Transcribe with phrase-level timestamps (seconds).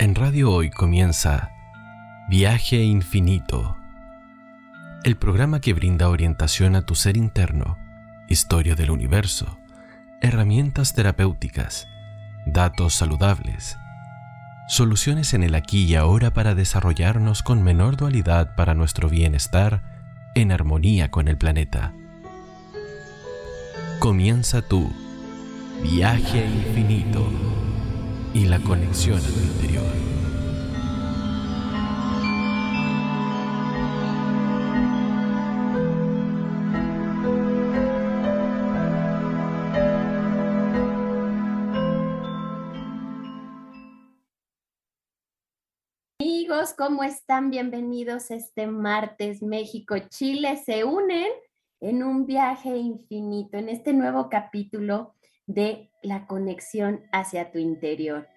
[0.00, 1.50] En Radio Hoy comienza
[2.30, 3.76] Viaje Infinito,
[5.04, 7.76] el programa que brinda orientación a tu ser interno,
[8.26, 9.58] historia del universo,
[10.22, 11.86] herramientas terapéuticas,
[12.46, 13.76] datos saludables,
[14.68, 19.82] soluciones en el aquí y ahora para desarrollarnos con menor dualidad para nuestro bienestar
[20.34, 21.92] en armonía con el planeta.
[23.98, 24.90] Comienza tu
[25.82, 27.30] viaje infinito
[28.32, 29.84] y la conexión a interior.
[46.20, 47.50] Amigos, ¿cómo están?
[47.50, 49.42] Bienvenidos este martes.
[49.42, 51.28] México, Chile se unen
[51.80, 55.14] en un viaje infinito, en este nuevo capítulo
[55.46, 58.28] de la conexión hacia tu interior.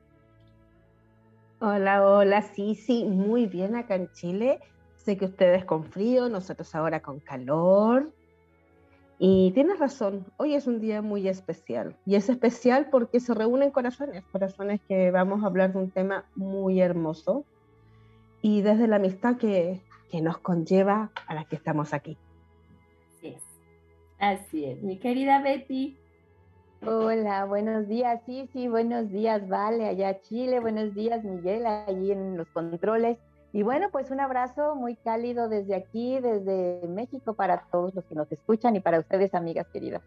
[1.60, 4.60] Hola, hola, sí, sí, muy bien acá en Chile.
[4.94, 8.12] Sé que ustedes con frío, nosotros ahora con calor.
[9.20, 11.96] Y tienes razón, hoy es un día muy especial.
[12.06, 16.24] Y es especial porque se reúnen corazones, corazones que vamos a hablar de un tema
[16.36, 17.44] muy hermoso
[18.42, 22.16] y desde la amistad que, que nos conlleva a las que estamos aquí.
[23.16, 23.42] Así es.
[24.20, 24.82] Así es.
[24.82, 25.96] Mi querida Betty.
[26.86, 28.20] Hola, buenos días.
[28.24, 30.60] Sí, sí, buenos días, Vale, allá Chile.
[30.60, 33.18] Buenos días, Miguel, allí en los controles.
[33.52, 38.14] Y bueno, pues un abrazo muy cálido desde aquí, desde México, para todos los que
[38.14, 40.02] nos escuchan y para ustedes, amigas queridas.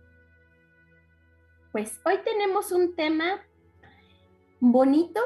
[1.71, 3.41] Pues hoy tenemos un tema
[4.59, 5.19] bonito,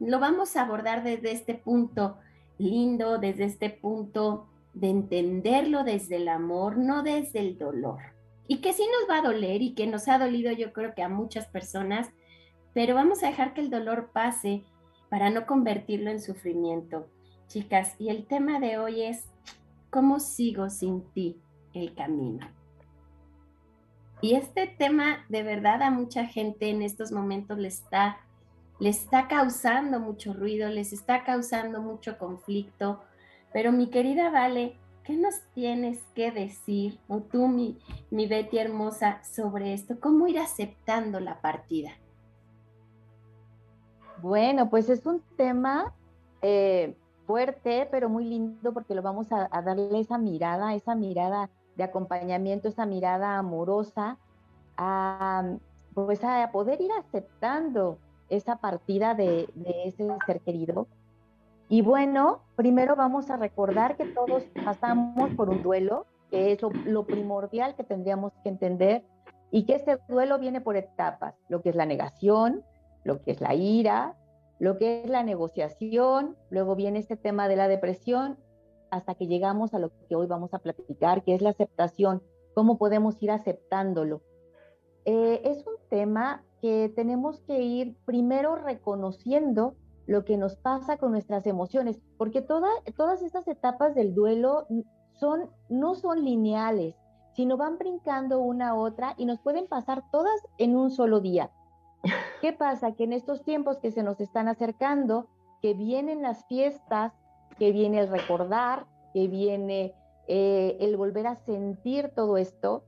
[0.00, 2.18] lo vamos a abordar desde este punto
[2.58, 8.00] lindo, desde este punto de entenderlo desde el amor, no desde el dolor.
[8.48, 11.02] Y que sí nos va a doler y que nos ha dolido yo creo que
[11.02, 12.10] a muchas personas,
[12.74, 14.64] pero vamos a dejar que el dolor pase
[15.08, 17.06] para no convertirlo en sufrimiento
[17.50, 19.24] chicas, y el tema de hoy es
[19.90, 21.36] ¿Cómo sigo sin ti
[21.74, 22.46] el camino?
[24.20, 28.18] Y este tema de verdad a mucha gente en estos momentos le está,
[28.78, 33.00] le está causando mucho ruido, les está causando mucho conflicto.
[33.52, 37.80] Pero mi querida Vale, ¿qué nos tienes que decir, o tú, mi,
[38.12, 39.98] mi Betty hermosa, sobre esto?
[39.98, 41.90] ¿Cómo ir aceptando la partida?
[44.22, 45.92] Bueno, pues es un tema
[46.42, 46.94] eh,
[47.30, 52.66] fuerte, pero muy lindo porque lo vamos a, darle esa mirada, esa mirada de acompañamiento,
[52.66, 54.18] esa mirada amorosa,
[54.76, 55.44] a,
[55.94, 57.98] pues a poder ir aceptando
[58.30, 59.48] esa partida de,
[59.84, 60.88] ese ser querido.
[61.68, 66.70] Y bueno, primero vamos a recordar que todos pasamos por un duelo, que es lo,
[66.84, 69.04] lo primordial que tendríamos que entender,
[69.52, 72.64] y que este duelo viene por etapas, lo que es la negación,
[73.04, 74.16] lo que es la ira,
[74.60, 78.38] lo que es la negociación, luego viene este tema de la depresión,
[78.90, 82.22] hasta que llegamos a lo que hoy vamos a platicar, que es la aceptación,
[82.54, 84.20] cómo podemos ir aceptándolo.
[85.06, 89.76] Eh, es un tema que tenemos que ir primero reconociendo
[90.06, 94.66] lo que nos pasa con nuestras emociones, porque todas estas etapas del duelo
[95.14, 96.96] son, no son lineales,
[97.34, 101.50] sino van brincando una a otra y nos pueden pasar todas en un solo día.
[102.40, 102.92] ¿Qué pasa?
[102.92, 105.28] Que en estos tiempos que se nos están acercando,
[105.62, 107.12] que vienen las fiestas,
[107.58, 109.94] que viene el recordar, que viene
[110.28, 112.84] eh, el volver a sentir todo esto,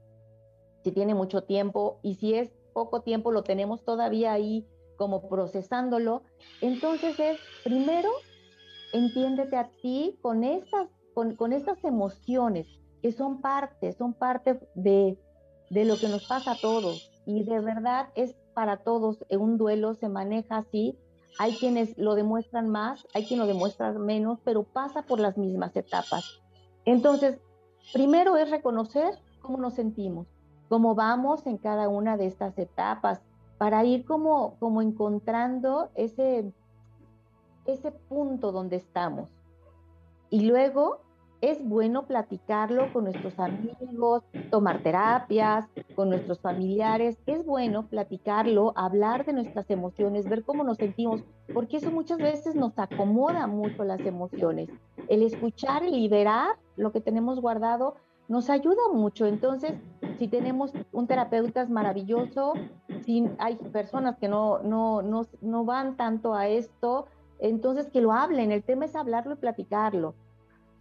[0.83, 4.67] si tiene mucho tiempo y si es poco tiempo lo tenemos todavía ahí
[4.97, 6.23] como procesándolo,
[6.61, 8.11] entonces es primero
[8.93, 12.69] entiéndete a ti con estas, con, con estas emociones
[13.03, 15.19] que son parte, son parte de,
[15.71, 19.25] de lo que nos pasa a todos y de verdad es para todos.
[19.29, 20.99] En un duelo se maneja así.
[21.39, 25.75] Hay quienes lo demuestran más, hay quienes lo demuestran menos, pero pasa por las mismas
[25.77, 26.43] etapas.
[26.85, 27.41] Entonces,
[27.93, 30.27] primero es reconocer cómo nos sentimos,
[30.69, 33.23] cómo vamos en cada una de estas etapas,
[33.57, 36.53] para ir como, como encontrando ese,
[37.65, 39.31] ese punto donde estamos.
[40.31, 41.02] Y luego
[41.43, 45.67] es bueno platicarlo con nuestros amigos, tomar terapias,
[45.97, 47.19] con nuestros familiares.
[47.27, 52.55] Es bueno platicarlo, hablar de nuestras emociones, ver cómo nos sentimos, porque eso muchas veces
[52.55, 54.69] nos acomoda mucho las emociones.
[55.09, 57.97] El escuchar y liberar lo que tenemos guardado
[58.29, 59.27] nos ayuda mucho.
[59.27, 59.73] Entonces,
[60.21, 62.55] si tenemos un terapeuta es maravilloso,
[63.05, 67.07] si hay personas que no, no, no, no van tanto a esto,
[67.41, 68.53] entonces que lo hablen.
[68.53, 70.15] El tema es hablarlo y platicarlo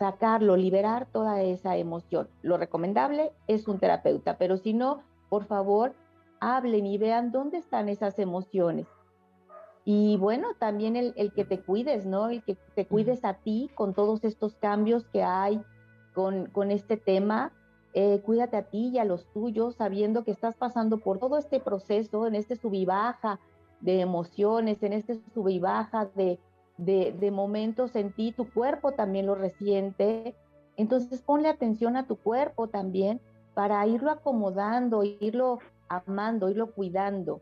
[0.02, 2.28] sacarlo, liberar toda esa emoción.
[2.42, 5.94] Lo recomendable es un terapeuta, pero si no, por favor,
[6.40, 8.88] hablen y vean dónde están esas emociones.
[9.86, 12.30] Y bueno, también el, que te cuides, ¿no?
[12.30, 15.62] El que te cuides a ti con todos estos cambios que hay
[16.16, 17.52] con, con este tema.
[17.94, 21.60] Eh, cuídate a ti y a los tuyos, sabiendo que estás pasando por todo este
[21.60, 23.40] proceso, en este sub y baja
[23.82, 26.40] de emociones, en este sub y baja de,
[26.82, 30.36] de, momentos en ti, tu cuerpo también lo resiente.
[30.78, 33.22] Entonces ponle atención a tu cuerpo también
[33.54, 37.42] para irlo acomodando, irlo amando, irlo cuidando.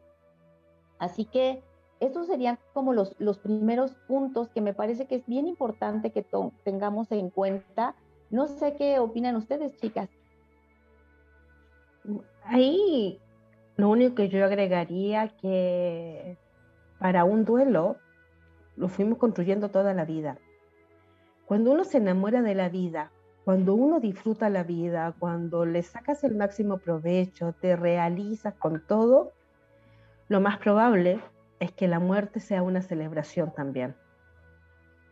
[0.97, 1.63] Así que
[2.01, 6.25] estos serían como los, los primeros puntos que me parece que es bien importante que
[6.63, 7.95] tengamos en cuenta.
[8.29, 10.09] No sé qué opinan ustedes, chicas.
[12.43, 13.21] Ahí
[13.77, 16.37] lo único que yo agregaría que
[16.99, 17.95] para un duelo
[18.79, 20.37] lo fuimos construyendo toda la vida.
[21.45, 23.11] Cuando uno se enamora de la vida,
[23.43, 29.33] cuando uno disfruta la vida, cuando le sacas el máximo provecho, te realizas con todo,
[30.29, 31.19] lo más probable
[31.59, 33.95] es que la muerte sea una celebración también.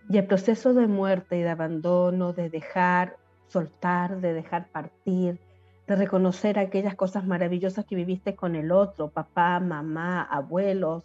[0.10, 3.18] Y el proceso de muerte y de abandono, de dejar
[3.48, 5.40] soltar, de dejar partir,
[5.88, 11.04] de reconocer aquellas cosas maravillosas que viviste con el otro, papá, mamá, abuelos,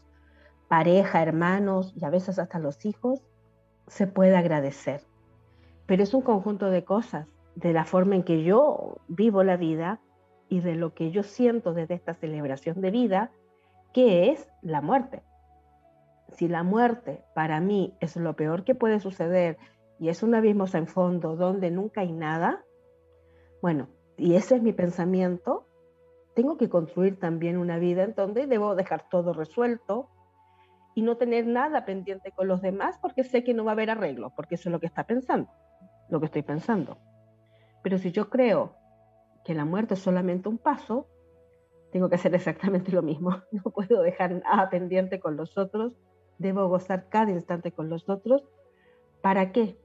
[0.72, 3.20] pareja, hermanos y a veces hasta los hijos,
[3.88, 5.02] se puede agradecer.
[5.84, 10.00] Pero es un conjunto de cosas, de la forma en que yo vivo la vida
[10.48, 13.30] y de lo que yo siento desde esta celebración de vida,
[13.92, 15.22] que es la muerte.
[16.28, 19.58] Si la muerte para mí es lo peor que puede suceder
[20.00, 22.64] y es un abismo en fondo donde nunca hay nada,
[23.60, 25.66] bueno, y ese es mi pensamiento,
[26.34, 30.08] tengo que construir también una vida en donde debo dejar todo resuelto,
[30.94, 33.90] y no tener nada pendiente con los demás porque sé que no va a haber
[33.90, 35.50] arreglo, porque eso es lo que está pensando,
[36.08, 36.98] lo que estoy pensando.
[37.82, 38.76] Pero si yo creo
[39.44, 41.08] que la muerte es solamente un paso,
[41.90, 43.42] tengo que hacer exactamente lo mismo.
[43.52, 45.96] No puedo dejar nada pendiente con los otros,
[46.38, 48.44] debo gozar cada instante con los otros.
[49.20, 49.78] ¿Para qué?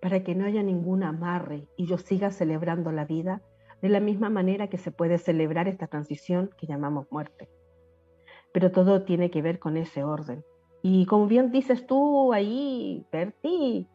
[0.00, 3.42] Para que no haya ningún amarre y yo siga celebrando la vida
[3.82, 7.50] de la misma manera que se puede celebrar esta transición que llamamos muerte
[8.56, 10.42] pero todo tiene que ver con ese orden.
[10.80, 13.86] Y como bien dices tú ahí, Berti,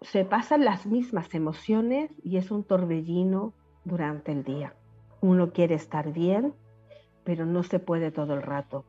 [0.00, 3.52] se pasan las mismas emociones y es un torbellino
[3.84, 4.72] durante el día.
[5.20, 6.54] Uno quiere estar bien,
[7.24, 8.86] pero no se puede todo el rato.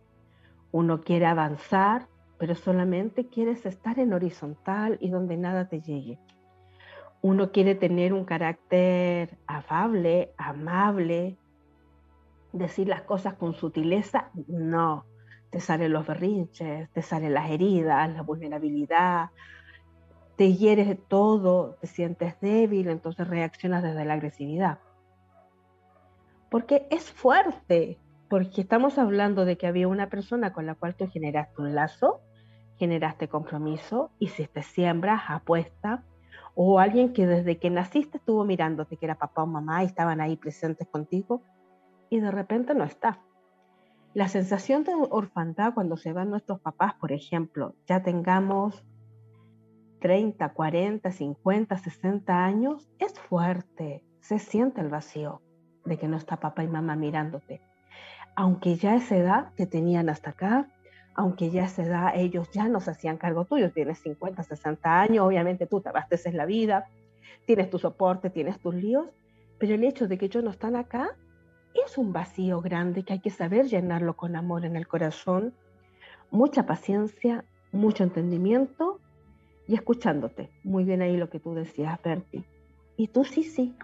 [0.72, 2.08] Uno quiere avanzar,
[2.38, 6.20] pero solamente quieres estar en horizontal y donde nada te llegue.
[7.22, 11.36] Uno quiere tener un carácter afable, amable,
[12.56, 15.06] decir las cosas con sutileza, no.
[15.50, 19.30] Te salen los berrinches, te salen las heridas, la vulnerabilidad,
[20.36, 24.80] te hieres todo, te sientes débil, entonces reaccionas desde la agresividad.
[26.50, 31.08] Porque es fuerte, porque estamos hablando de que había una persona con la cual tú
[31.08, 32.22] generaste un lazo,
[32.78, 36.04] generaste compromiso, hiciste siembras, apuesta,
[36.54, 40.22] o alguien que desde que naciste estuvo mirándote, que era papá o mamá y estaban
[40.22, 41.42] ahí presentes contigo,
[42.16, 43.20] y de repente no está.
[44.14, 48.86] La sensación de orfandad cuando se van nuestros papás, por ejemplo, ya tengamos
[50.00, 54.04] 30, 40, 50, 60 años, es fuerte.
[54.22, 55.42] Se siente el vacío
[55.84, 57.62] de que no está papá y mamá mirándote.
[58.36, 60.70] Aunque ya a esa edad te tenían hasta acá,
[61.14, 65.02] aunque ya a esa edad ellos ya no se hacían cargo tuyo, tienes 50, 60
[65.02, 66.88] años, obviamente tú te abasteces la vida,
[67.46, 69.08] tienes tu soporte, tienes tus líos,
[69.60, 71.16] pero el hecho de que ellos no están acá
[71.86, 75.54] es un vacío grande que hay que saber llenarlo con amor en el corazón,
[76.32, 79.00] mucha paciencia, mucho entendimiento
[79.68, 80.50] y escuchándote.
[80.64, 82.46] Muy bien ahí lo que tú decías, Berti.
[82.98, 83.76] Y tú sí, sí.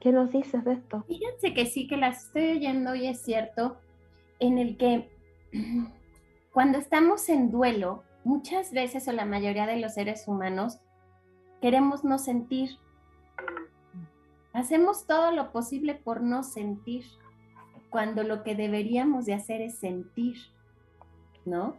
[0.00, 1.04] ¿Qué nos dices de esto?
[1.08, 3.78] Fíjense que sí, que las estoy oyendo y es cierto,
[4.38, 5.10] en el que
[6.52, 10.78] cuando estamos en duelo, muchas veces o la mayoría de los seres humanos
[11.60, 12.78] queremos no sentir.
[14.52, 17.04] Hacemos todo lo posible por no sentir
[17.90, 20.36] cuando lo que deberíamos de hacer es sentir,
[21.44, 21.76] ¿no?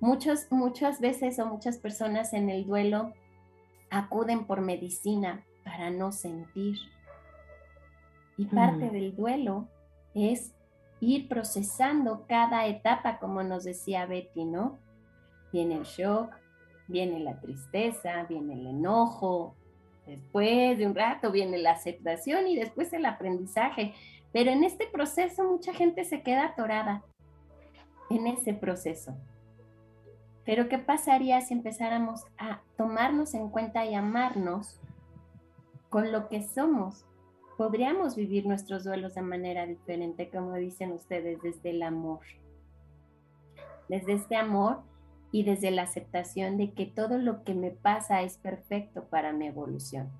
[0.00, 3.12] Muchos, muchas veces o muchas personas en el duelo
[3.90, 6.76] acuden por medicina para no sentir.
[8.36, 8.92] Y parte mm.
[8.92, 9.68] del duelo
[10.14, 10.52] es
[11.00, 14.78] ir procesando cada etapa, como nos decía Betty, ¿no?
[15.52, 16.34] Viene el shock,
[16.88, 19.54] viene la tristeza, viene el enojo,
[20.06, 23.94] después de un rato viene la aceptación y después el aprendizaje.
[24.32, 27.04] Pero en este proceso mucha gente se queda atorada
[28.08, 29.14] en ese proceso.
[30.44, 34.80] Pero ¿qué pasaría si empezáramos a tomarnos en cuenta y amarnos
[35.88, 37.04] con lo que somos?
[37.56, 42.20] Podríamos vivir nuestros duelos de manera diferente, como dicen ustedes, desde el amor.
[43.88, 44.80] Desde este amor
[45.30, 49.46] y desde la aceptación de que todo lo que me pasa es perfecto para mi
[49.46, 50.10] evolución.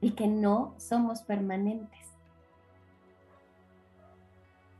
[0.00, 2.09] Y que no somos permanentes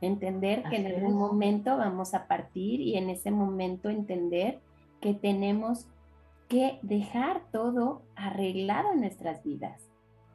[0.01, 4.59] Entender que en algún momento vamos a partir y en ese momento entender
[4.99, 5.87] que tenemos
[6.47, 9.91] que dejar todo arreglado en nuestras vidas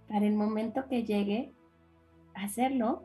[0.08, 1.52] para el momento que llegue
[2.34, 3.02] hacerlo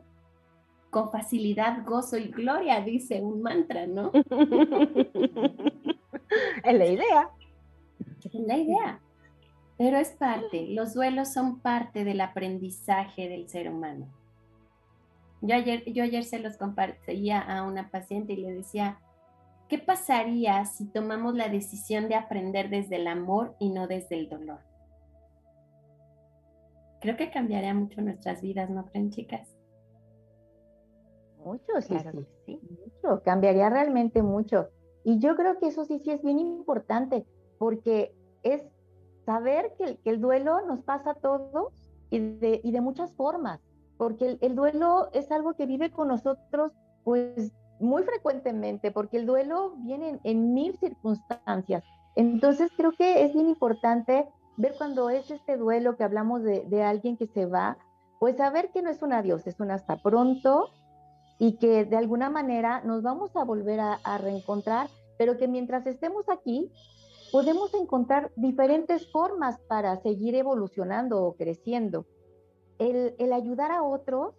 [0.90, 4.12] con facilidad, gozo y gloria, dice un mantra, ¿no?
[6.64, 7.30] es la idea.
[8.24, 9.00] Es la idea.
[9.78, 14.08] Pero es parte, los duelos son parte del aprendizaje del ser humano.
[15.42, 19.00] Yo ayer, yo ayer se los compartía a una paciente y le decía,
[19.68, 24.30] ¿qué pasaría si tomamos la decisión de aprender desde el amor y no desde el
[24.30, 24.60] dolor?
[27.00, 29.58] Creo que cambiaría mucho nuestras vidas, ¿no creen, chicas?
[31.44, 31.96] Mucho, sí,
[32.46, 34.70] sí, mucho, cambiaría realmente mucho.
[35.04, 37.26] Y yo creo que eso sí, sí es bien importante,
[37.58, 38.62] porque es
[39.26, 41.74] saber que, el duelo nos pasa a todos
[42.12, 43.60] y de, y de muchas formas
[44.02, 46.72] porque el, duelo es algo que vive con nosotros
[47.04, 51.84] pues muy frecuentemente, porque el duelo viene en, mil circunstancias.
[52.16, 54.28] Entonces creo que es bien importante
[54.58, 57.78] ver cuando es este duelo que hablamos de, alguien que se va,
[58.20, 60.72] pues saber que no es un adiós, es un hasta pronto
[61.38, 64.90] y que de alguna manera nos vamos a volver a reencontrar,
[65.20, 66.72] pero que mientras estemos aquí
[67.32, 72.08] podemos encontrar diferentes formas para seguir evolucionando o creciendo
[72.82, 74.34] el, ayudar a otros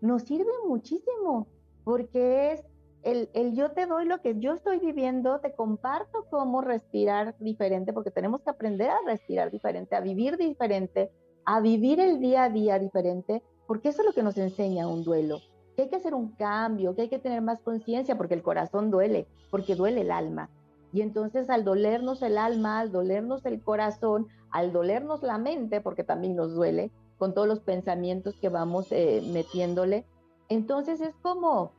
[0.00, 1.46] nos sirve muchísimo,
[1.84, 2.64] porque es
[3.02, 8.10] el, yo te doy lo que yo estoy viviendo, te comparto cómo respirar diferente, porque
[8.10, 11.10] tenemos que aprender a respirar diferente, a vivir diferente,
[11.44, 15.02] a vivir el día a día diferente, porque eso es lo que nos enseña un
[15.02, 15.38] duelo,
[15.74, 18.90] que hay que hacer un cambio, que hay que tener más conciencia, porque el corazón
[18.90, 20.50] duele, porque duele el alma.
[20.92, 26.04] Y entonces al dolernos el alma, al dolernos el corazón, al dolernos la mente, porque
[26.04, 30.06] también nos duele, con todos los pensamientos que vamos eh, metiéndole.
[30.48, 31.72] Entonces es como,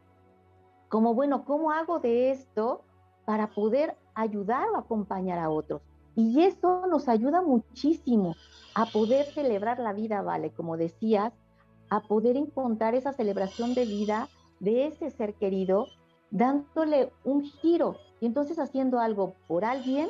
[0.90, 2.82] como, bueno, ¿cómo hago de esto
[3.26, 5.82] para poder ayudar o acompañar a otros?
[6.16, 8.36] Y eso nos ayuda muchísimo
[8.74, 10.52] a poder celebrar la vida, ¿vale?
[10.52, 11.34] Como decías,
[11.90, 14.28] a poder encontrar esa celebración de vida
[14.60, 15.88] de ese ser querido,
[16.32, 20.10] dándole un giro y entonces haciendo algo por alguien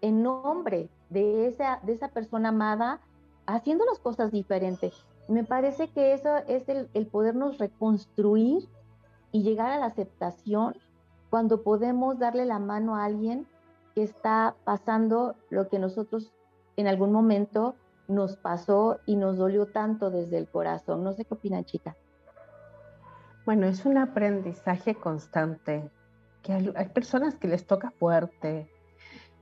[0.00, 3.00] en nombre de esa, de esa persona amada
[3.46, 5.06] haciendo las cosas diferentes.
[5.28, 8.68] Me parece que eso es el, el podernos reconstruir
[9.30, 10.76] y llegar a la aceptación
[11.30, 13.46] cuando podemos darle la mano a alguien
[13.94, 16.32] que está pasando lo que nosotros
[16.76, 17.74] en algún momento
[18.08, 21.04] nos pasó y nos dolió tanto desde el corazón.
[21.04, 21.96] No sé qué opinan, chicas.
[23.44, 25.90] Bueno, es un aprendizaje constante,
[26.42, 28.70] que hay, hay, personas que les toca fuerte.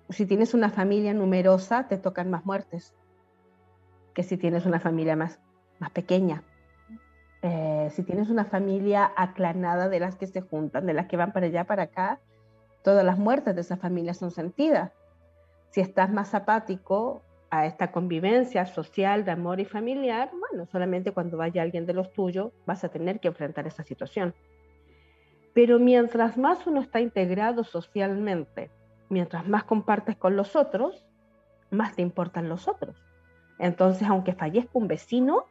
[0.09, 2.95] Si tienes una familia numerosa, te tocan más muertes
[4.21, 5.41] que si tienes una familia más,
[5.79, 6.43] más pequeña.
[7.41, 11.33] Eh, si tienes una familia aclanada de las que se juntan, de las que van
[11.33, 12.21] para allá, para acá,
[12.85, 14.93] todas las muertes de esa familia son sentidas.
[15.71, 21.39] Si estás más apático a esta convivencia social de amor y familiar, bueno, solamente cuando
[21.39, 24.35] vaya alguien de los tuyos vas a tener que enfrentar esa situación.
[25.55, 28.71] Pero mientras más uno está integrado socialmente,
[29.09, 31.07] mientras más compartes con los otros,
[31.71, 33.03] más te importan los otros.
[33.61, 35.45] Entonces, aunque fallezca un vecino,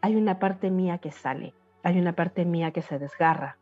[0.00, 3.58] hay una parte mía que sale, hay una parte mía que se desgarra.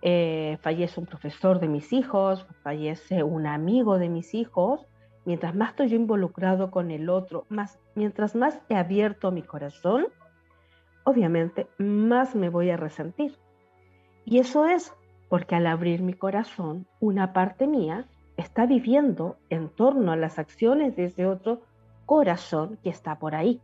[0.00, 4.86] Eh, fallece un profesor de mis hijos, fallece un amigo de mis hijos,
[5.24, 10.06] mientras más estoy yo involucrado con el otro, más, mientras más he abierto mi corazón,
[11.02, 13.36] obviamente más me voy a resentir.
[14.24, 14.94] Y eso es
[15.28, 20.94] porque al abrir mi corazón, una parte mía está viviendo en torno a las acciones
[20.94, 21.62] de ese otro
[22.06, 23.60] corazón que está por ahí.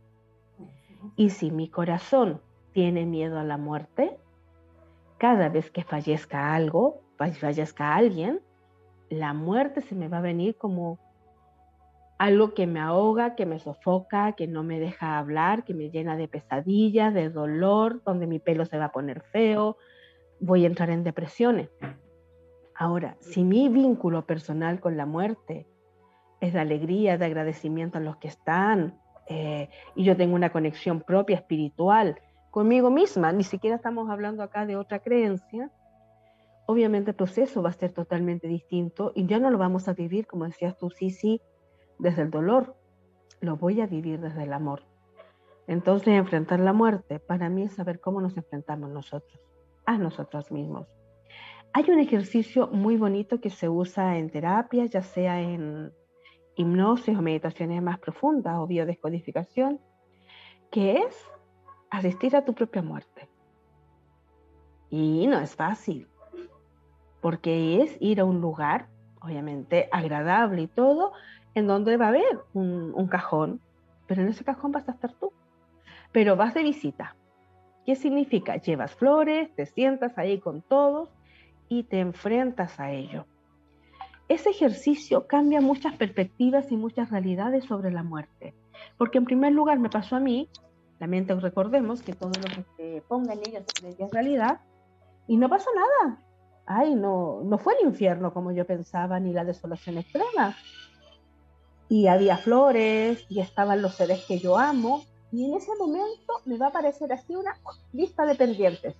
[1.15, 2.41] Y si mi corazón
[2.73, 4.17] tiene miedo a la muerte,
[5.17, 8.41] cada vez que fallezca algo, fallezca alguien,
[9.09, 10.99] la muerte se me va a venir como
[12.17, 16.15] algo que me ahoga, que me sofoca, que no me deja hablar, que me llena
[16.15, 19.77] de pesadillas, de dolor, donde mi pelo se va a poner feo,
[20.39, 21.69] voy a entrar en depresiones.
[22.75, 25.67] Ahora, si mi vínculo personal con la muerte
[26.43, 30.99] es de alegría, de agradecimiento a los que están, eh, y yo tengo una conexión
[30.99, 32.19] propia espiritual
[32.51, 35.71] conmigo misma, ni siquiera estamos hablando acá de otra creencia,
[36.65, 40.27] obviamente el proceso va a ser totalmente distinto y ya no lo vamos a vivir,
[40.27, 41.41] como decías tú, sí, sí,
[41.97, 42.75] desde el dolor,
[43.39, 44.83] lo voy a vivir desde el amor.
[45.67, 49.39] Entonces, enfrentar la muerte para mí es saber cómo nos enfrentamos nosotros,
[49.85, 50.87] a nosotros mismos.
[51.71, 55.93] Hay un ejercicio muy bonito que se usa en terapia, ya sea en
[56.55, 59.79] hipnosis o meditaciones más profundas o biodescodificación,
[60.71, 61.15] que es
[61.89, 63.29] asistir a tu propia muerte.
[64.89, 66.07] Y no es fácil,
[67.21, 68.87] porque es ir a un lugar,
[69.21, 71.13] obviamente agradable y todo,
[71.55, 73.61] en donde va a haber un, cajón,
[74.07, 75.31] pero en ese cajón vas a estar tú.
[76.11, 77.15] Pero vas de visita.
[77.85, 78.57] ¿Qué significa?
[78.57, 81.09] Llevas flores, te sientas ahí con todos
[81.69, 83.25] y te enfrentas a ello.
[84.33, 88.55] Ese ejercicio cambia muchas perspectivas y muchas realidades sobre la muerte.
[88.97, 90.49] Porque en primer lugar me pasó a mí,
[90.99, 93.63] la mente recordemos que todo lo que se ponga en ella
[93.99, 94.61] es realidad,
[95.27, 96.17] y no pasa nada.
[96.65, 100.57] Ay, no, no fue el infierno como yo pensaba, ni la desolación extrema.
[101.87, 106.57] Y había flores, y estaban los seres que yo amo, y en ese momento me
[106.57, 107.55] va a aparecer así una
[107.91, 108.95] lista de pendientes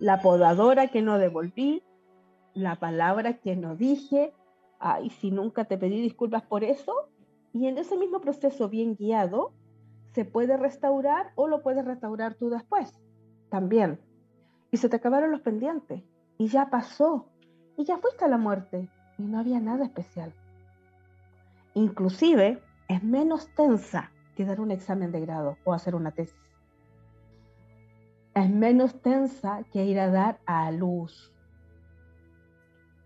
[0.00, 1.82] la podadora que no devolví,
[2.54, 4.32] la palabra que no dije,
[4.78, 7.10] ay, si nunca te pedí disculpas por eso,
[7.52, 9.52] y en ese mismo proceso bien guiado,
[10.12, 12.92] se puede restaurar o lo puedes restaurar tú después,
[13.50, 14.00] también.
[14.70, 16.02] Y se te acabaron los pendientes,
[16.38, 17.28] y ya pasó,
[17.76, 18.88] y ya fuiste a la muerte,
[19.18, 20.32] y no había nada especial.
[21.74, 26.50] Inclusive, es menos tensa que dar un examen de grado o hacer una tesis
[28.34, 31.32] es menos tensa que ir a dar a luz.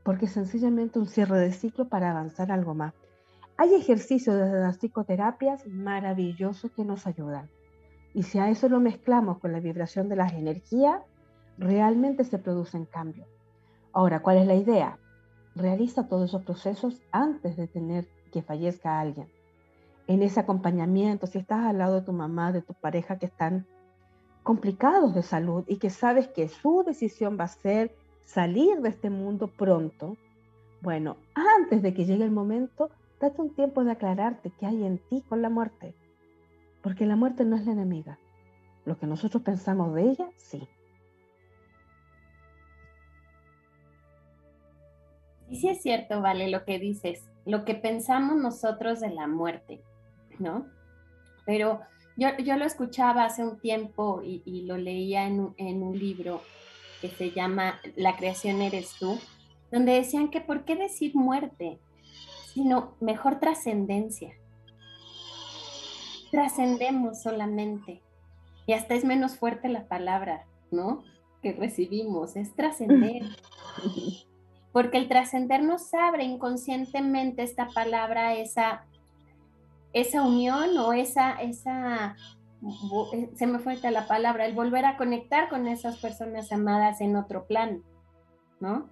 [0.04, 2.94] Porque sencillamente un cierre de ciclo para avanzar algo más.
[3.56, 7.48] Hay ejercicios desde las psicoterapias maravillosos que nos ayudan.
[8.12, 11.02] Y si a eso lo mezclamos con la vibración de las energías,
[11.58, 13.26] realmente se producen cambios.
[13.92, 14.98] Ahora, ¿cuál es la idea?
[15.54, 19.28] Realiza todos esos procesos antes de tener que fallezca alguien.
[20.06, 23.66] En ese acompañamiento, si estás al lado de tu mamá, de tu pareja que están
[24.42, 29.10] complicados de salud y que sabes que su decisión va a ser salir de este
[29.10, 30.16] mundo pronto,
[30.80, 34.98] bueno, antes de que llegue el momento, date un tiempo de aclararte qué hay en
[34.98, 35.94] ti con la muerte.
[36.82, 38.18] Porque la muerte no es la enemiga.
[38.84, 40.68] Lo que nosotros pensamos de ella, sí.
[45.48, 49.80] Y sí es cierto, Vale, lo que dices, lo que pensamos nosotros de la muerte,
[50.38, 50.66] ¿no?
[51.46, 51.80] Pero
[52.16, 56.40] yo, lo escuchaba hace un tiempo y, lo leía en, un libro
[57.04, 59.18] que se llama La creación eres tú,
[59.70, 61.78] donde decían que por qué decir muerte,
[62.54, 64.32] sino mejor trascendencia.
[66.30, 68.00] Trascendemos solamente.
[68.66, 71.04] Y hasta es menos fuerte la palabra, ¿no?
[71.42, 73.22] Que recibimos, es trascender.
[74.72, 78.86] Porque el trascender nos abre inconscientemente esta palabra, esa
[79.92, 82.16] esa unión o esa, esa,
[83.34, 87.46] se me fue la palabra, el volver a conectar con esas personas amadas en otro
[87.46, 87.80] plano,
[88.60, 88.88] ¿no?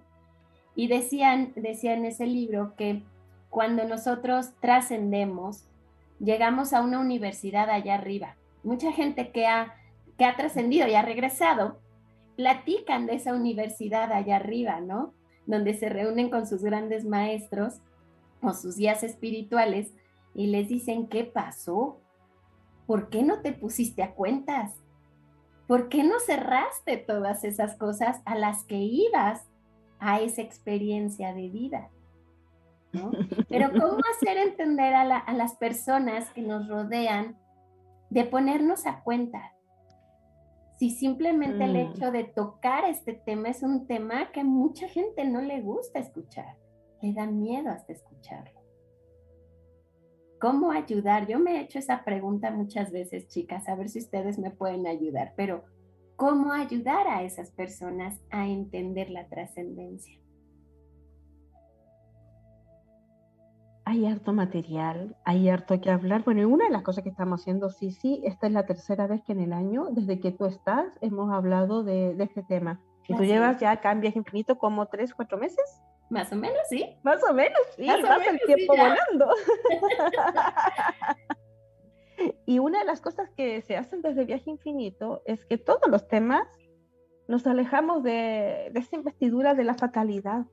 [0.75, 3.03] Y decían, decía en ese libro que
[3.49, 5.65] cuando nosotros trascendemos,
[6.19, 8.35] llegamos a una universidad allá arriba.
[8.63, 9.75] Mucha gente que ha,
[10.17, 11.79] que ha trascendido y ha regresado,
[12.35, 15.13] platican de esa universidad allá arriba, ¿no?
[15.45, 17.81] Donde se reúnen con sus grandes maestros
[18.41, 19.93] o sus guías espirituales
[20.33, 21.99] y les dicen, ¿qué pasó?
[22.85, 24.75] ¿Por qué no te pusiste a cuentas?
[25.67, 29.47] ¿Por qué no cerraste todas esas cosas a las que ibas
[29.99, 31.89] a esa experiencia de vida?
[33.49, 37.37] Pero ¿cómo hacer entender a, a las personas que nos rodean
[38.09, 39.53] de ponernos a cuenta?
[40.77, 41.75] Si simplemente el mm.
[41.77, 45.99] hecho de tocar este tema es un tema que a mucha gente no le gusta
[45.99, 46.57] escuchar,
[47.01, 48.62] le da miedo hasta escucharlo.
[50.43, 51.25] ¿Cómo ayudar?
[51.25, 54.87] Yo me he hecho esa pregunta muchas veces, chicas, a ver si ustedes me pueden
[54.87, 55.63] ayudar, pero
[56.17, 60.19] ¿cómo ayudar a esas personas a entender la trascendencia?
[63.85, 66.25] Hay harto material, hay harto que hablar.
[66.25, 69.07] Bueno, y una de las cosas que estamos haciendo, sí, sí, esta es la tercera
[69.07, 72.81] vez que en el año, desde que tú estás, hemos hablado de, de este tema.
[73.07, 75.63] Y tú llevas ya acá en Viaje Infinito como tres, cuatro meses.
[76.09, 76.95] Más o menos, sí.
[77.03, 79.27] Más o menos, sí, Más pasa el tiempo volando.
[82.45, 86.07] y una de las cosas que se hacen desde Viaje Infinito es que todos los
[86.07, 86.47] temas
[87.27, 90.45] nos alejamos de, de esa investidura de la fatalidad.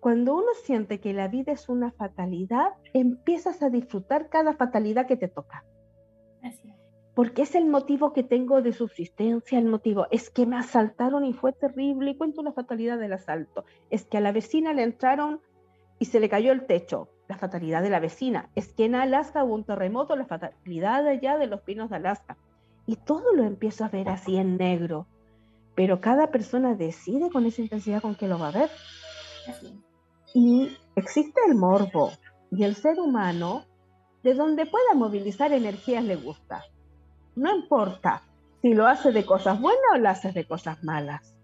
[0.00, 5.16] Cuando uno siente que la vida es una fatalidad, empiezas a disfrutar cada fatalidad que
[5.16, 5.64] te toca.
[6.42, 6.72] Así
[7.14, 11.32] Porque es el motivo que tengo de subsistencia, el motivo es que me asaltaron y
[11.32, 12.12] fue terrible.
[12.12, 13.64] Y cuento la fatalidad del asalto.
[13.90, 15.40] Es que a la vecina le entraron
[15.98, 17.08] y se le cayó el techo.
[17.28, 18.48] La fatalidad de la vecina.
[18.54, 22.36] Es que en Alaska hubo un terremoto, la fatalidad allá de los pinos de Alaska.
[22.86, 25.06] Y todo lo empiezo a ver así en negro.
[25.74, 28.70] Pero cada persona decide con esa intensidad con que lo va a ver.
[29.48, 29.80] Así.
[30.34, 32.10] Y existe el morbo
[32.50, 33.64] y el ser humano,
[34.22, 36.62] de donde pueda movilizar energías le gusta.
[37.36, 38.22] No importa
[38.62, 41.34] si lo hace de cosas buenas o lo hace de cosas malas.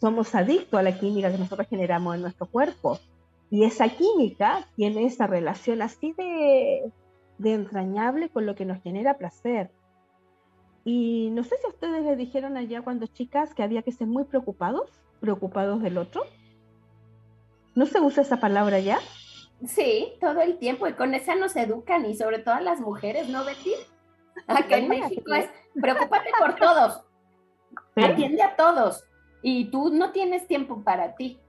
[0.00, 2.98] Somos adictos a la química que nosotros generamos en nuestro cuerpo.
[3.50, 6.90] Y esa química tiene esa relación así de,
[7.38, 9.70] de entrañable con lo que nos genera placer.
[10.84, 14.06] Y no sé si a ustedes les dijeron allá cuando chicas que había que ser
[14.06, 16.22] muy preocupados, preocupados del otro.
[17.74, 18.98] ¿No se usa esa palabra ya?
[19.66, 23.28] Sí, todo el tiempo y con esa nos educan y sobre todo a las mujeres,
[23.28, 23.72] ¿no, Betty?
[24.46, 25.48] Acá en México es,
[25.80, 27.02] preocúpate por todos,
[27.96, 29.04] atiende a todos
[29.42, 31.40] y tú no tienes tiempo para ti.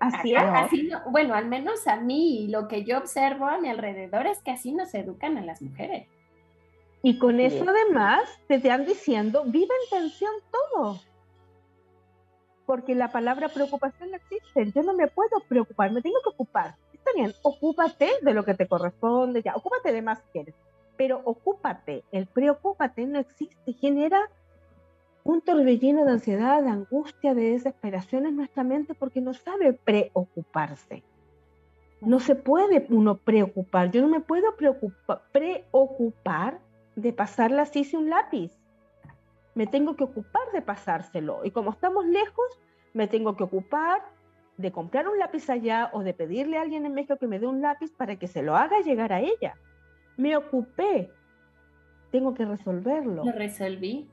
[0.00, 0.42] Así es.
[0.42, 4.52] Así bueno, al menos a mí lo que yo observo a mi alrededor es que
[4.52, 6.06] así nos educan a las mujeres.
[7.02, 11.00] Y con eso además te están diciendo, vive en tensión todo
[12.68, 14.70] porque la palabra preocupación no existe.
[14.72, 16.76] Yo no me puedo preocupar, me tengo que ocupar.
[16.92, 20.54] Está bien, ocúpate de lo que te corresponde, ya, ocúpate de más que quieres,
[20.98, 22.04] pero ocúpate.
[22.12, 24.20] El preocúpate no existe, genera
[25.24, 31.02] un torbellino de ansiedad, de angustia, de desesperación en nuestra mente porque no sabe preocuparse.
[32.02, 33.90] No se puede uno preocupar.
[33.90, 34.54] Yo no me puedo
[35.32, 36.60] preocupar
[36.96, 38.52] de pasarla así sin un lápiz
[39.58, 41.40] me tengo que ocupar de pasárselo.
[41.42, 42.46] Y como estamos lejos,
[42.94, 44.04] me tengo que ocupar
[44.56, 47.48] de comprar un lápiz allá o de pedirle a alguien en México que me dé
[47.48, 49.56] un lápiz para que se lo haga llegar a ella.
[50.18, 51.10] Me ocupé.
[52.10, 53.24] Tengo que resolverlo.
[53.24, 54.10] Lo resolví.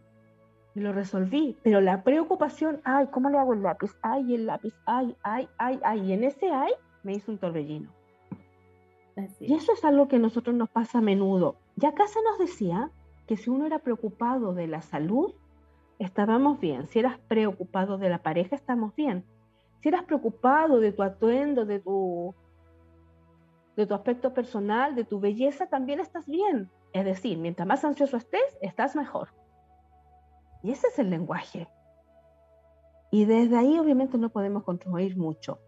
[0.75, 3.91] Lo resolví, pero la preocupación, ay, ¿cómo le hago el lápiz?
[4.01, 6.01] Ay, el lápiz, ay, ay, ay, ay.
[6.01, 6.71] Y en ese ay
[7.03, 7.89] me hizo un torbellino.
[9.39, 11.55] Y eso es algo que a nosotros nos pasa a menudo.
[11.77, 12.91] Ya acá se nos decía
[13.27, 15.33] que si uno era preocupado de la salud,
[15.99, 16.87] estábamos bien.
[16.87, 19.23] Si eras preocupado de la pareja, estamos bien.
[19.81, 22.35] Si eras preocupado de tu atuendo, de tu,
[23.75, 26.71] de tu aspecto personal, de tu belleza, también estás bien.
[26.93, 29.29] Es decir, mientras más ansioso estés, estás mejor.
[30.63, 31.67] Y ese es el lenguaje.
[33.11, 35.59] Y desde ahí obviamente no podemos construir mucho.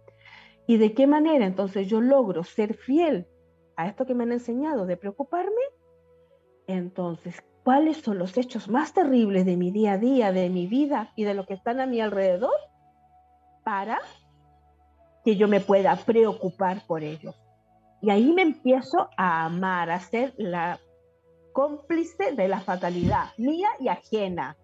[0.65, 3.27] ¿Y de qué manera entonces yo logro ser fiel
[3.75, 5.61] a esto que me han enseñado de preocuparme?
[6.67, 11.13] Entonces, ¿cuáles son los hechos más terribles de mi día a día, de mi vida
[11.15, 12.55] y de lo que están a mi alrededor?
[13.63, 13.99] Para
[15.23, 17.35] que yo me pueda preocupar por ellos.
[18.01, 20.79] Y ahí me empiezo a amar, a ser la
[21.53, 24.57] cómplice de la fatalidad mía y ajena.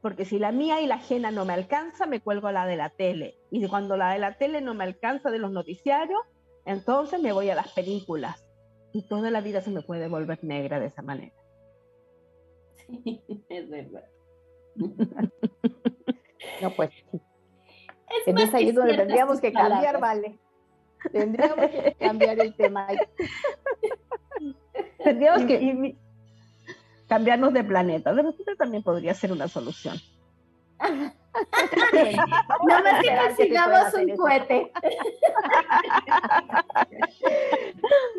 [0.00, 2.76] Porque si la mía y la ajena no me alcanza, me cuelgo a la de
[2.76, 3.34] la tele.
[3.50, 6.20] Y cuando la de la tele no me alcanza de los noticiarios,
[6.64, 8.46] entonces me voy a las películas.
[8.92, 11.34] Y toda la vida se me puede volver negra de esa manera.
[13.48, 14.04] es verdad.
[16.62, 16.90] no, pues
[18.26, 20.38] Entonces ahí es donde tendríamos que cambiar, vale.
[21.12, 22.88] Tendríamos que cambiar el tema.
[25.02, 25.96] tendríamos que
[27.08, 28.14] cambiarnos de planeta.
[28.14, 29.96] De repente también podría ser una solución.
[32.66, 34.72] no más que consigamos un cohete.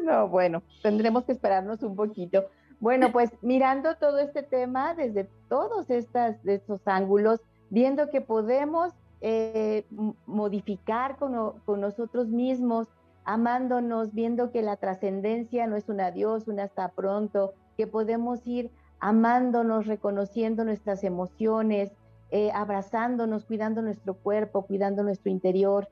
[0.03, 2.49] no, bueno, tendremos que esperarnos un poquito.
[2.79, 9.85] Bueno, pues mirando todo este tema desde todos estas, estos ángulos, viendo que podemos eh,
[10.27, 11.33] modificar con,
[11.81, 12.87] nosotros mismos,
[13.25, 18.71] amándonos, viendo que la trascendencia no es un adiós, un hasta pronto, que podemos ir
[18.99, 21.91] amándonos, reconociendo nuestras emociones,
[22.29, 25.89] eh, abrazándonos, cuidando nuestro cuerpo, cuidando nuestro interior,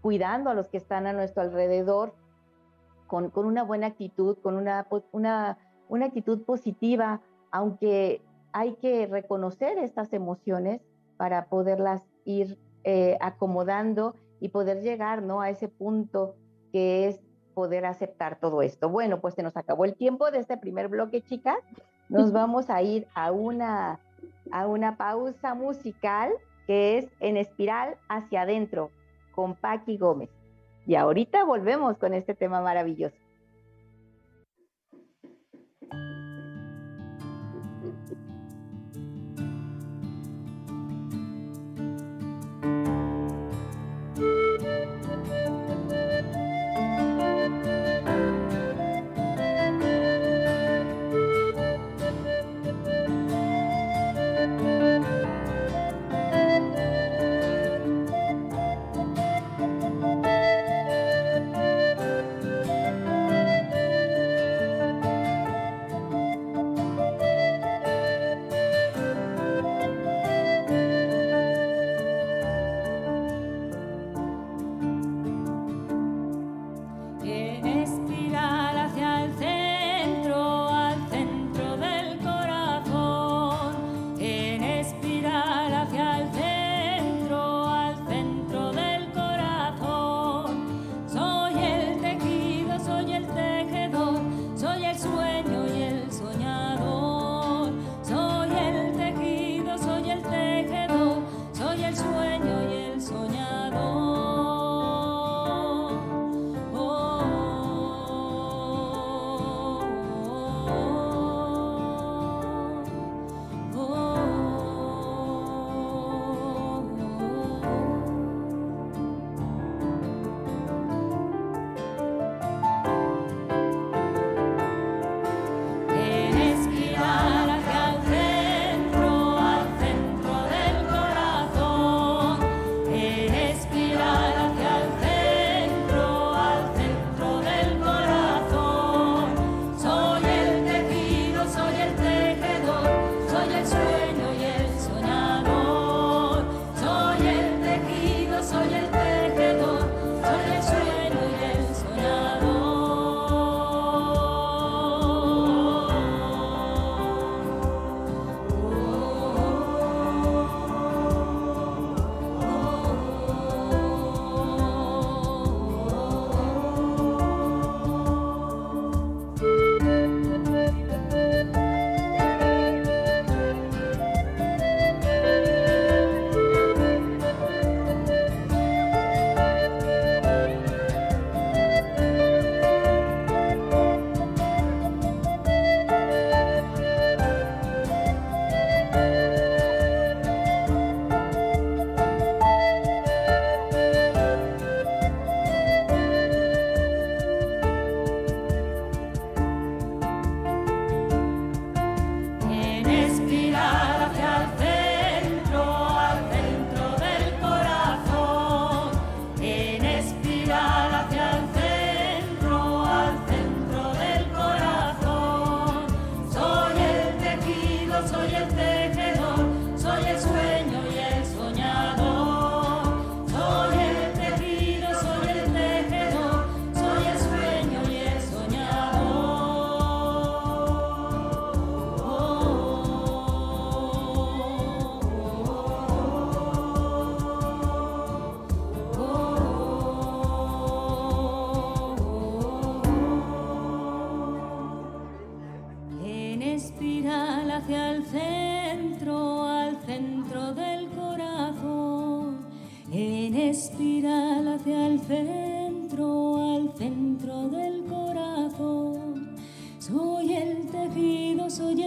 [0.00, 2.14] cuidando a los que están a nuestro alrededor,
[3.08, 5.58] con, una buena actitud, con una
[6.02, 8.22] actitud positiva, aunque
[8.52, 10.80] hay que reconocer estas emociones
[11.16, 15.40] para poderlas ir eh, acomodando y poder llegar ¿no?
[15.40, 16.34] a ese punto
[16.72, 17.20] que es
[17.54, 18.88] poder aceptar todo esto.
[18.88, 21.58] Bueno, pues se nos acabó el tiempo de este primer bloque, chicas.
[22.08, 24.00] Nos vamos a ir a una,
[24.50, 26.32] a una pausa musical
[26.66, 28.90] que es En espiral hacia adentro,
[29.34, 30.30] con Paqui Gómez.
[30.86, 33.16] Y ahorita volvemos con este tema maravilloso.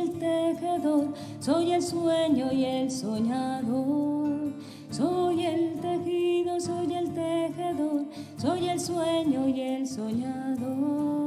[0.07, 4.53] el tejedor, soy el sueño y el soñador.
[4.89, 8.05] Soy el tejido, soy el tejedor,
[8.37, 11.26] soy el sueño y el soñador.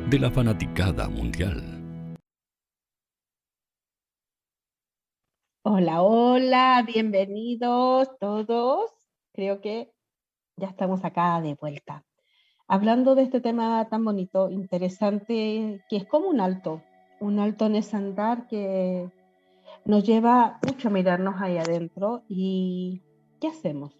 [0.11, 1.63] de la fanaticada mundial.
[5.63, 8.91] Hola, hola, bienvenidos todos.
[9.31, 9.93] Creo que
[10.57, 12.03] ya estamos acá de vuelta.
[12.67, 16.81] Hablando de este tema tan bonito, interesante, que es como un alto,
[17.21, 19.09] un alto en ese andar que
[19.85, 23.01] nos lleva mucho a mirarnos ahí adentro y
[23.39, 23.97] ¿qué hacemos?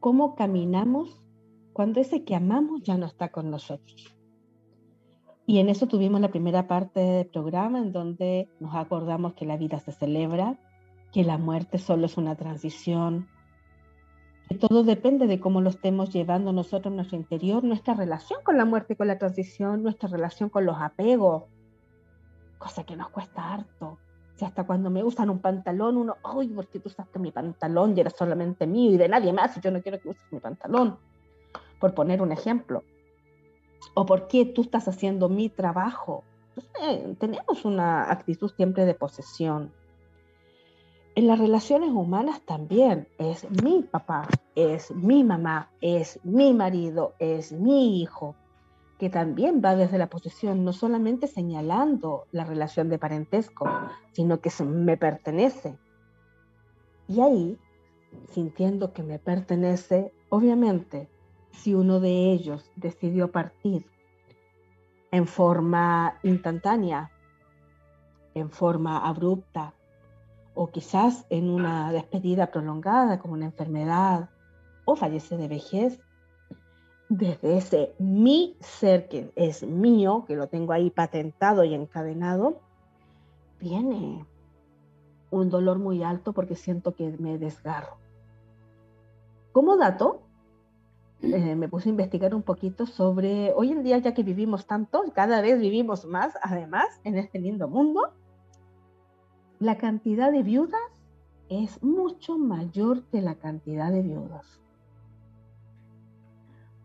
[0.00, 1.20] ¿Cómo caminamos
[1.74, 4.13] cuando ese que amamos ya no está con nosotros?
[5.46, 9.58] Y en eso tuvimos la primera parte del programa en donde nos acordamos que la
[9.58, 10.58] vida se celebra,
[11.12, 13.28] que la muerte solo es una transición,
[14.48, 18.56] que todo depende de cómo lo estemos llevando nosotros en nuestro interior, nuestra relación con
[18.56, 21.44] la muerte con la transición, nuestra relación con los apegos,
[22.58, 23.98] cosa que nos cuesta harto.
[24.36, 27.96] Si hasta cuando me usan un pantalón, uno, ay, ¿por qué tú usaste mi pantalón
[27.96, 30.40] y era solamente mío y de nadie más y yo no quiero que uses mi
[30.40, 30.98] pantalón?
[31.78, 32.82] Por poner un ejemplo.
[33.92, 36.24] ¿O por qué tú estás haciendo mi trabajo?
[36.56, 39.72] Entonces, tenemos una actitud siempre de posesión
[41.16, 47.52] en las relaciones humanas también es mi papá, es mi mamá, es mi marido, es
[47.52, 48.34] mi hijo,
[48.98, 53.66] que también va desde la posesión, no solamente señalando la relación de parentesco,
[54.12, 55.78] sino que me pertenece.
[57.06, 57.58] Y ahí,
[58.30, 61.08] sintiendo que me pertenece, obviamente,
[61.56, 63.86] si uno de ellos decidió partir
[65.10, 67.10] en forma instantánea,
[68.34, 69.74] en forma abrupta,
[70.54, 74.30] o quizás en una despedida prolongada como una enfermedad
[74.84, 76.00] o fallece de vejez,
[77.08, 82.60] desde ese mi ser que es mío, que lo tengo ahí patentado y encadenado,
[83.60, 84.26] viene
[85.30, 87.96] un dolor muy alto porque siento que me desgarro.
[89.52, 90.23] Como dato,
[91.32, 95.02] eh, me puse a investigar un poquito sobre, hoy en día ya que vivimos tanto,
[95.14, 98.12] cada vez vivimos más, además, en este lindo mundo,
[99.58, 100.80] la cantidad de viudas
[101.48, 104.60] es mucho mayor que la cantidad de viudos.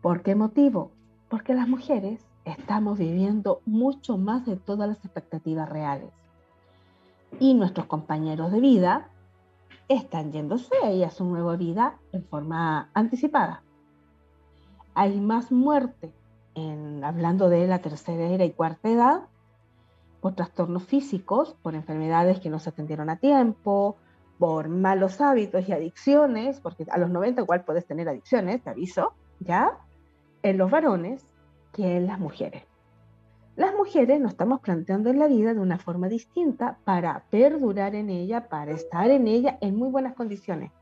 [0.00, 0.92] ¿Por qué motivo?
[1.28, 6.12] Porque las mujeres estamos viviendo mucho más de todas las expectativas reales.
[7.38, 9.08] Y nuestros compañeros de vida
[9.88, 13.62] están yéndose a su nueva vida en forma anticipada.
[14.94, 16.12] Hay más muerte,
[16.54, 19.20] en, hablando de la tercera y cuarta edad,
[20.20, 23.96] por trastornos físicos, por enfermedades que no se atendieron a tiempo,
[24.38, 29.14] por malos hábitos y adicciones, porque a los 90 igual puedes tener adicciones, te aviso,
[29.40, 29.78] ¿ya?
[30.42, 31.24] En los varones
[31.72, 32.64] que en las mujeres.
[33.56, 38.08] Las mujeres nos estamos planteando en la vida de una forma distinta para perdurar en
[38.08, 40.72] ella, para estar en ella en muy buenas condiciones.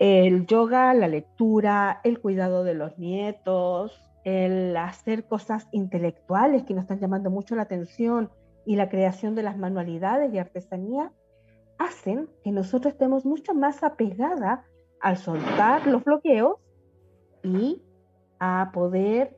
[0.00, 6.84] El yoga, la lectura, el cuidado de los nietos, el hacer cosas intelectuales que nos
[6.84, 8.30] están llamando mucho la atención
[8.64, 11.12] y la creación de las manualidades y artesanía,
[11.78, 14.64] hacen que nosotros estemos mucho más apegada
[15.02, 16.54] al soltar los bloqueos
[17.42, 17.82] y
[18.38, 19.36] a poder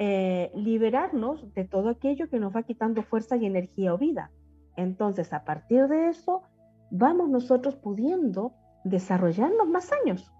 [0.00, 4.32] eh, liberarnos de todo aquello que nos va quitando fuerza y energía o vida.
[4.76, 6.42] Entonces, a partir de eso,
[6.90, 8.52] vamos nosotros pudiendo
[8.88, 10.32] desarrollarnos más años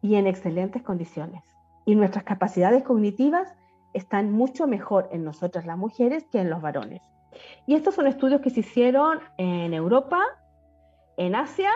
[0.00, 1.42] y en excelentes condiciones
[1.84, 3.54] y nuestras capacidades cognitivas
[3.94, 7.02] están mucho mejor en nosotras las mujeres que en los varones.
[7.66, 10.22] Y estos son estudios que se hicieron en Europa,
[11.16, 11.70] en Asia,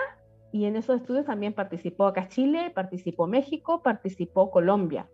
[0.53, 5.09] y en esos estudios también participó acá Chile, participó México, participó Colombia.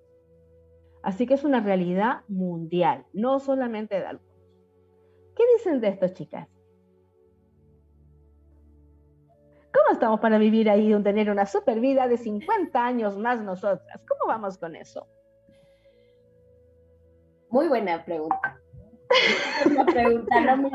[1.03, 4.37] Así que es una realidad mundial, no solamente de algunos.
[5.37, 6.49] ¿Qué dicen de esto, chicas?
[9.89, 13.99] ¿Cómo estamos para vivir ahí, un tener una super vida de 50 años más nosotras?
[14.07, 15.07] ¿Cómo vamos con eso?
[17.49, 18.61] Muy buena pregunta.
[19.64, 20.70] Una pregunta, no me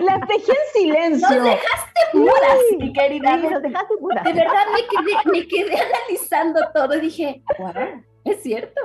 [0.00, 1.28] La dejé en silencio.
[1.28, 3.36] Nos dejaste mudas, mi querida.
[3.36, 4.24] nos dejaste mudas.
[4.24, 8.80] De verdad me quedé, me quedé analizando todo y dije, wow, es cierto.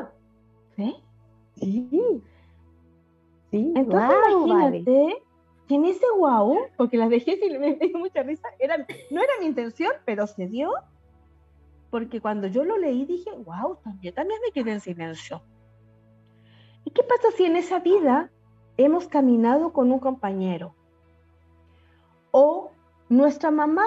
[0.75, 0.97] ¿Sí?
[1.55, 1.89] Sí.
[3.49, 5.22] Sí, Entonces, wow, imagínate
[5.75, 8.47] en ese wow, porque las dejé y me dio mucha risa,
[9.11, 10.71] no era mi intención, pero se dio,
[11.89, 13.77] porque cuando yo lo leí dije, wow,
[14.15, 15.41] también me quedé en silencio.
[16.85, 18.29] ¿Y qué pasa si en esa vida
[18.77, 20.75] hemos caminado con un compañero?
[22.31, 22.71] O
[23.09, 23.85] nuestra mamá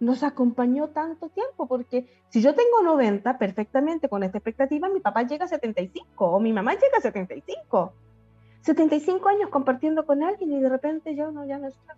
[0.00, 5.24] nos acompañó tanto tiempo, porque si yo tengo 90 perfectamente con esta expectativa, mi papá
[5.24, 7.92] llega a 75 o mi mamá llega a 75.
[8.62, 11.96] 75 años compartiendo con alguien y de repente yo no, ya no está.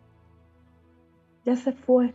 [1.45, 2.15] Ya se fue.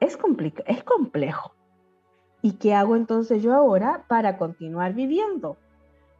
[0.00, 0.18] Es,
[0.66, 1.54] es complejo.
[2.42, 5.56] ¿Y qué hago entonces yo ahora para continuar viviendo?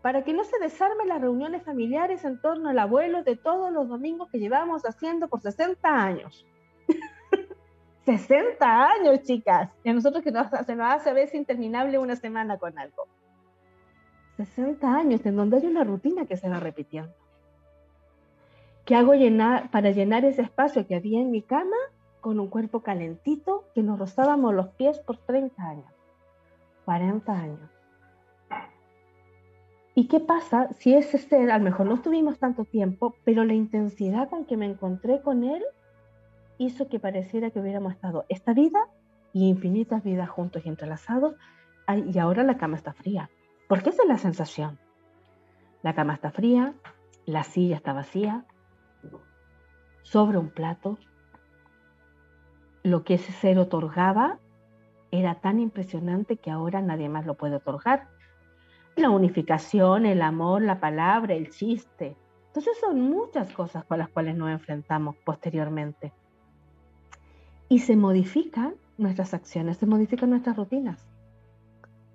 [0.02, 3.88] Para que no se desarmen las reuniones familiares en torno al abuelo de todos los
[3.88, 6.46] domingos que llevamos haciendo por 60 años.
[8.04, 9.70] 60 años, chicas.
[9.82, 13.06] Y a nosotros que nos, se nos hace a veces interminable una semana con algo.
[14.44, 17.12] 60 años en donde hay una rutina que se va repitiendo.
[18.84, 19.12] ¿Qué hago
[19.70, 21.76] para llenar ese espacio que había en mi cama
[22.20, 25.92] con un cuerpo calentito que nos rozábamos los pies por 30 años,
[26.84, 27.70] 40 años?
[29.94, 33.54] ¿Y qué pasa si ese ser, a lo mejor no estuvimos tanto tiempo, pero la
[33.54, 35.62] intensidad con que me encontré con él
[36.58, 38.88] hizo que pareciera que hubiéramos estado esta vida
[39.32, 41.34] y infinitas vidas juntos y entrelazados,
[42.06, 43.30] y ahora la cama está fría?
[43.72, 44.78] Porque esa es la sensación.
[45.82, 46.74] La cama está fría,
[47.24, 48.44] la silla está vacía,
[50.02, 50.98] sobre un plato.
[52.82, 54.38] Lo que ese ser otorgaba
[55.10, 58.08] era tan impresionante que ahora nadie más lo puede otorgar.
[58.94, 62.14] La unificación, el amor, la palabra, el chiste.
[62.48, 66.12] Entonces son muchas cosas con las cuales nos enfrentamos posteriormente.
[67.70, 71.08] Y se modifican nuestras acciones, se modifican nuestras rutinas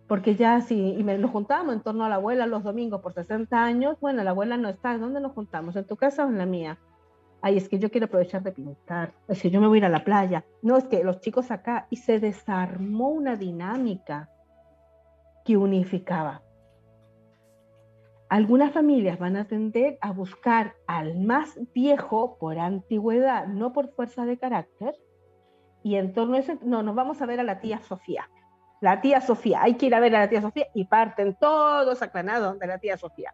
[0.07, 3.61] porque ya si y nos juntábamos en torno a la abuela los domingos por 60
[3.61, 5.75] años, bueno, la abuela no está, ¿dónde nos juntamos?
[5.75, 6.79] ¿En tu casa o en la mía?
[7.41, 9.85] Ay, es que yo quiero aprovechar de pintar, es que yo me voy a ir
[9.85, 10.45] a la playa.
[10.61, 14.29] No, es que los chicos acá, y se desarmó una dinámica
[15.45, 16.41] que unificaba.
[18.29, 24.25] Algunas familias van a tender a buscar al más viejo por antigüedad, no por fuerza
[24.25, 24.95] de carácter,
[25.83, 28.27] y en torno a eso, no, nos vamos a ver a la tía Sofía
[28.81, 32.01] la tía Sofía, hay que ir a ver a la tía Sofía y parten todos
[32.01, 33.33] aclanados de la tía Sofía.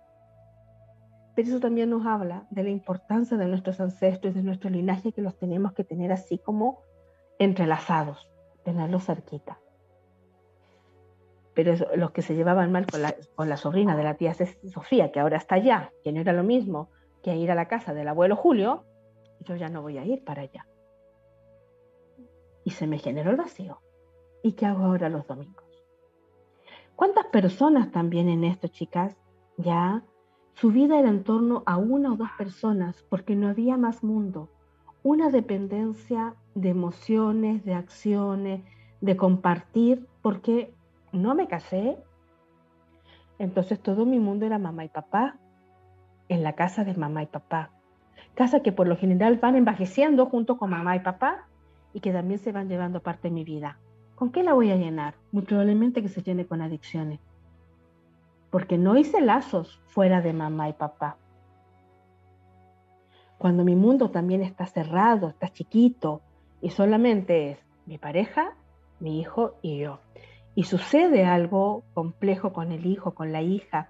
[1.35, 5.21] Pero eso también nos habla de la importancia de nuestros ancestros, de nuestro linaje, que
[5.21, 6.81] los tenemos que tener así como
[7.39, 8.29] entrelazados,
[8.63, 9.59] tenerlos cerquita.
[11.55, 15.11] Pero los que se llevaban mal con la, con la sobrina de la tía Sofía,
[15.11, 16.89] que ahora está allá, que no era lo mismo
[17.23, 18.85] que ir a la casa del abuelo Julio,
[19.41, 20.67] yo ya no voy a ir para allá.
[22.63, 23.81] Y se me generó el vacío.
[24.43, 25.63] ¿Y qué hago ahora los domingos?
[26.97, 29.15] ¿Cuántas personas también en esto, chicas?
[29.57, 30.03] Ya
[30.53, 34.49] su vida era en torno a una o dos personas porque no había más mundo.
[35.01, 38.61] Una dependencia de emociones, de acciones,
[38.99, 40.73] de compartir, porque
[41.13, 41.97] no me casé.
[43.39, 45.39] Entonces todo mi mundo era mamá y papá,
[46.27, 47.71] en la casa de mamá y papá.
[48.35, 51.47] Casa que por lo general van envejeciendo junto con mamá y papá
[51.93, 53.79] y que también se van llevando parte de mi vida.
[54.15, 55.15] ¿Con qué la voy a llenar?
[55.31, 57.19] Muy probablemente que se llene con adicciones.
[58.51, 61.17] Porque no hice lazos fuera de mamá y papá.
[63.37, 66.21] Cuando mi mundo también está cerrado, está chiquito
[66.61, 68.55] y solamente es mi pareja,
[68.99, 69.99] mi hijo y yo.
[70.55, 73.89] Y sucede algo complejo con el hijo, con la hija,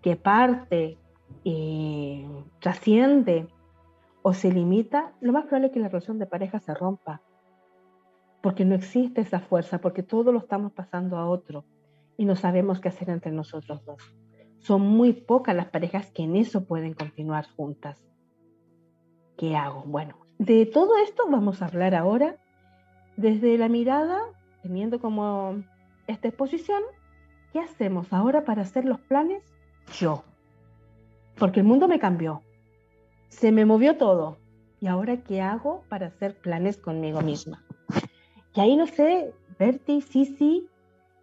[0.00, 0.96] que parte
[1.42, 2.24] y
[2.60, 3.48] trasciende
[4.22, 7.20] o se limita, lo más probable es que la relación de pareja se rompa
[8.42, 11.64] porque no existe esa fuerza, porque todo lo estamos pasando a otro
[12.16, 14.02] y no sabemos qué hacer entre nosotros dos.
[14.58, 18.04] Son muy pocas las parejas que en eso pueden continuar juntas.
[19.36, 19.84] ¿Qué hago?
[19.86, 22.36] Bueno, de todo esto vamos a hablar ahora
[23.16, 24.20] desde la mirada,
[24.62, 25.62] teniendo como
[26.06, 26.82] esta exposición,
[27.52, 29.42] ¿qué hacemos ahora para hacer los planes?
[29.98, 30.24] Yo.
[31.36, 32.42] Porque el mundo me cambió.
[33.28, 34.38] Se me movió todo.
[34.80, 37.64] ¿Y ahora qué hago para hacer planes conmigo misma?
[38.54, 40.68] Y ahí no sé, Berti, Sisi,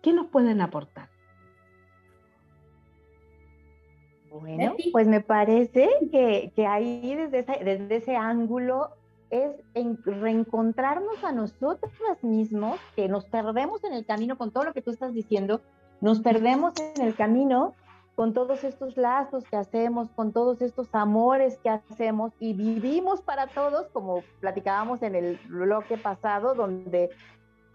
[0.01, 1.09] ¿qué nos pueden aportar?
[4.29, 8.89] Bueno, pues me parece que, ahí desde, desde ese ángulo
[9.29, 9.51] es
[10.05, 14.91] reencontrarnos a nosotros mismos, que nos perdemos en el camino con todo lo que tú
[14.91, 15.61] estás diciendo,
[16.01, 17.75] nos perdemos en el camino
[18.15, 23.47] con todos estos lazos que hacemos, con todos estos amores que hacemos y vivimos para
[23.47, 27.09] todos, como platicábamos en el bloque pasado, donde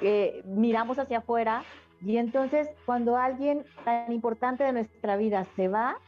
[0.01, 1.63] eh, miramos hacia afuera
[2.03, 5.99] y entonces cuando alguien tan importante de nuestra vida se va,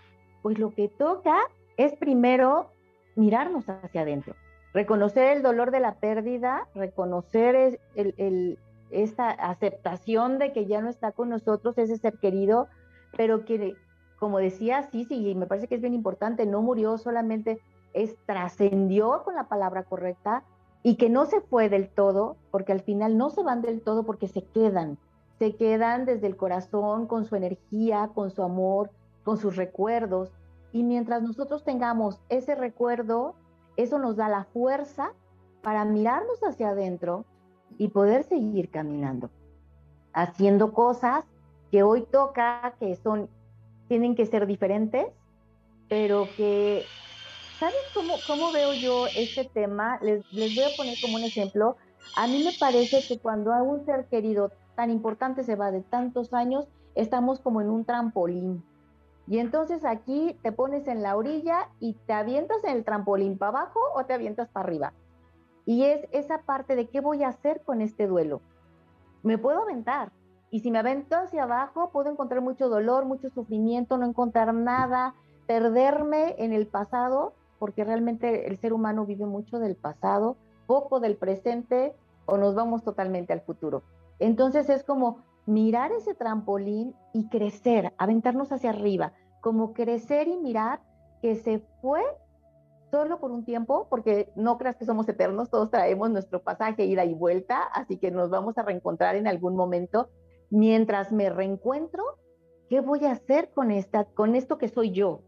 [0.41, 1.37] pues lo que toca
[1.77, 2.71] es primero
[3.15, 4.35] mirarnos hacia adentro,
[4.73, 8.59] reconocer el dolor de la pérdida, reconocer el,
[8.91, 12.69] esta aceptación de que ya no está con nosotros ese ser querido,
[13.17, 13.77] pero que
[14.23, 17.59] como decía, sí, sí, y me parece que es bien importante, no murió solamente,
[17.93, 20.45] es trascendió con la palabra correcta,
[20.85, 24.05] y que no se fue del todo, porque al final no se van del todo
[24.05, 24.97] porque se quedan,
[25.41, 28.93] se quedan desde el corazón con su energía, con su amor,
[29.25, 30.31] con sus recuerdos.
[30.73, 33.35] Y mientras nosotros tengamos ese recuerdo,
[33.77, 35.15] eso nos da la fuerza
[35.63, 37.25] para mirarnos hacia adentro
[37.77, 39.31] y poder seguir caminando,
[40.13, 41.25] haciendo cosas
[41.73, 43.29] que hoy toca, que son,
[43.93, 45.07] tienen que ser diferentes,
[45.91, 46.83] pero que
[47.61, 49.99] ¿Sabes cómo, cómo veo yo este tema?
[50.01, 51.77] Les, les voy a poner como un ejemplo.
[52.17, 55.83] A mí me parece que cuando a un ser querido tan importante se va de
[55.83, 58.65] tantos años, estamos como en un trampolín.
[59.29, 63.51] Y entonces aquí te pones en la orilla y te avientas en el trampolín para
[63.51, 64.95] abajo o te avientas para arriba.
[65.67, 68.41] Y es esa parte de qué voy a hacer con este duelo.
[69.23, 70.11] Me puedo aventar.
[70.53, 75.15] Y si me avento hacia abajo, puedo encontrar mucho dolor, mucho sufrimiento, no encontrar nada,
[75.47, 80.37] perderme en el pasado porque realmente el ser humano vive mucho del pasado,
[80.67, 81.95] poco del presente
[82.27, 83.83] o nos vamos totalmente al futuro.
[84.19, 90.81] Entonces es como mirar ese trampolín y crecer, aventarnos hacia arriba, como crecer y mirar
[91.23, 92.03] que se fue
[92.91, 97.07] solo por un tiempo, porque no creas que somos eternos, todos traemos nuestro pasaje ida
[97.07, 100.11] y vuelta, así que nos vamos a reencontrar en algún momento.
[100.53, 102.05] Mientras me reencuentro,
[102.69, 105.23] ¿qué voy a hacer con esta con esto que soy yo?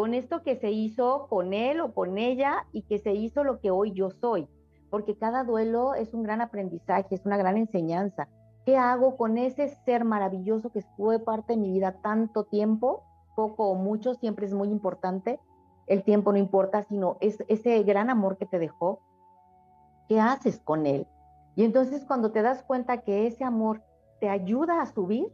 [0.00, 3.60] con esto que se hizo con él o con ella y que se hizo lo
[3.60, 4.48] que hoy yo soy,
[4.88, 8.26] porque cada duelo es un gran aprendizaje, es una gran enseñanza.
[8.64, 13.02] ¿Qué hago con ese ser maravilloso que fue parte de mi vida tanto tiempo,
[13.36, 15.38] poco o mucho, siempre es muy importante?
[15.86, 19.00] El tiempo no importa, sino es ese gran amor que te dejó.
[20.08, 21.06] ¿Qué haces con él?
[21.56, 23.82] Y entonces cuando te das cuenta que ese amor
[24.20, 25.26] te ayuda a subir,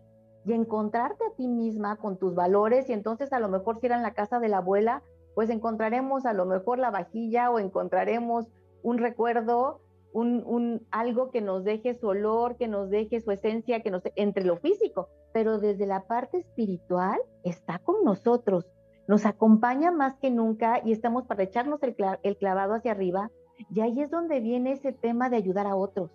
[0.47, 3.97] y encontrarte a ti misma con tus valores y entonces a lo mejor si era
[3.97, 5.03] en la casa de la abuela,
[5.34, 8.47] pues encontraremos a lo mejor la vajilla o encontraremos
[8.82, 9.80] un recuerdo,
[10.12, 14.03] un, un, algo que nos deje su olor, que nos deje su esencia, que nos
[14.14, 18.70] entre lo físico, pero desde la parte espiritual está con nosotros,
[19.09, 23.32] nos acompaña más que nunca y estamos para echarnos el, el clavado hacia arriba
[23.74, 26.12] y ahí es donde viene ese tema de ayudar a otros.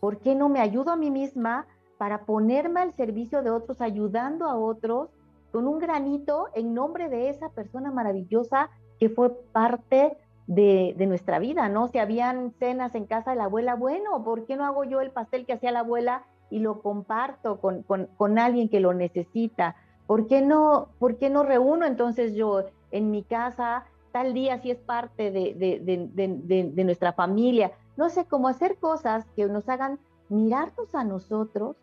[0.00, 1.66] ¿Por qué no me ayudo a mí misma
[1.98, 5.10] para ponerme al servicio de otros, ayudando a otros
[5.50, 8.70] con un granito en nombre de esa persona maravillosa
[9.00, 11.88] que fue parte de, nuestra vida, ¿no?
[11.88, 15.10] Si habían cenas en casa de la abuela, bueno, ¿por qué no hago yo el
[15.10, 19.76] pastel que hacía la abuela y lo comparto con, con, alguien que lo necesita?
[20.06, 24.70] ¿Por qué, no, ¿Por qué no reúno entonces yo en mi casa tal día si
[24.70, 27.72] es parte de, de, de nuestra familia?
[27.96, 29.98] No sé, cómo hacer cosas que nos hagan
[30.30, 31.76] mirarnos a nosotros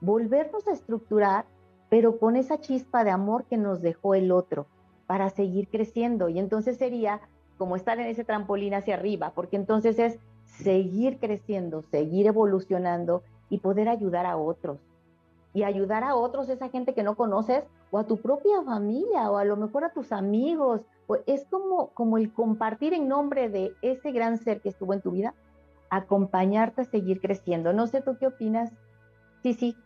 [0.00, 1.46] volvernos a estructurar,
[1.90, 4.66] pero con esa chispa de amor que nos dejó el otro
[5.06, 6.28] para seguir creciendo.
[6.28, 7.20] Y entonces sería
[7.56, 13.58] como estar en ese trampolín hacia arriba, porque entonces es seguir creciendo, seguir evolucionando y
[13.58, 14.78] poder ayudar a otros.
[15.54, 19.38] Y ayudar a otros, esa gente que no conoces, o a tu propia familia, o
[19.38, 20.82] a lo mejor a tus amigos.
[21.26, 25.10] Es como, como el compartir en nombre de ese gran ser que estuvo en tu
[25.10, 25.34] vida,
[25.90, 27.72] acompañarte a seguir creciendo.
[27.72, 28.70] No sé tú qué opinas.
[29.42, 29.76] Sí, sí.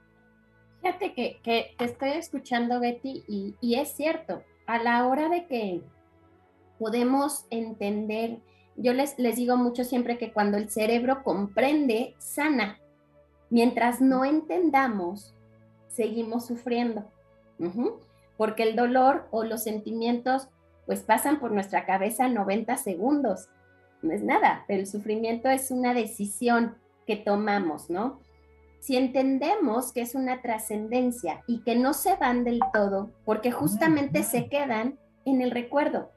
[0.82, 5.80] Fíjate que, te estoy escuchando, Betty, y, es cierto, a la hora de que
[6.76, 8.38] podemos entender,
[8.74, 12.80] yo les, les digo mucho siempre que cuando el cerebro comprende, sana.
[13.48, 15.36] Mientras no entendamos,
[15.86, 17.04] seguimos sufriendo.
[18.36, 20.48] Porque el dolor o los sentimientos
[20.84, 23.48] pues pasan por nuestra cabeza 90 segundos.
[24.02, 26.74] No es nada, pero el sufrimiento es una decisión
[27.06, 28.18] que tomamos, ¿no?
[28.82, 34.24] Si entendemos que es una trascendencia y que no se van del todo, porque justamente
[34.24, 36.10] se quedan en el recuerdo,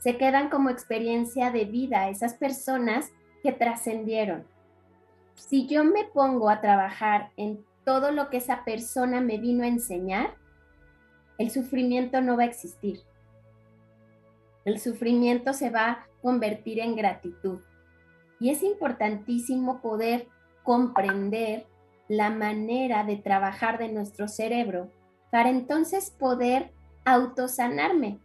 [0.00, 3.12] se quedan como experiencia de vida esas personas
[3.44, 4.44] que trascendieron.
[5.36, 9.68] Si yo me pongo a trabajar en todo lo que esa persona me vino a
[9.68, 10.34] enseñar,
[11.38, 12.98] el sufrimiento no va a existir.
[14.64, 17.60] El sufrimiento se va a convertir en gratitud.
[18.40, 20.26] Y es importantísimo poder
[20.64, 21.66] comprender
[22.12, 24.90] la manera de trabajar de nuestro cerebro
[25.30, 26.70] para entonces poder
[27.06, 28.18] autosanarme.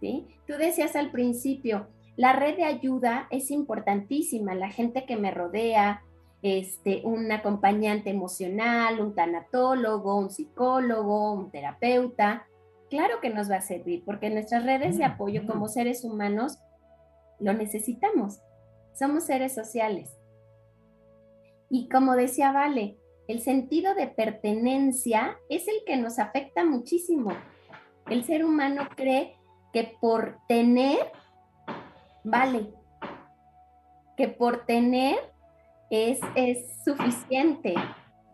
[0.00, 0.28] ¿sí?
[0.46, 6.04] Tú decías al principio, la red de ayuda es importantísima, la gente que me rodea,
[6.42, 12.46] este, un acompañante emocional, un tanatólogo, un psicólogo, un terapeuta,
[12.88, 16.56] claro que nos va a servir, porque nuestras redes de apoyo como seres humanos
[17.40, 18.38] lo necesitamos.
[18.92, 20.16] Somos seres sociales.
[21.72, 22.98] Y como decía Vale,
[23.28, 27.32] el sentido de pertenencia es el que nos afecta muchísimo.
[28.10, 29.38] El ser humano cree
[29.72, 30.98] que por tener,
[32.24, 32.74] vale.
[34.18, 35.16] que por tener
[35.88, 37.74] es, es suficiente,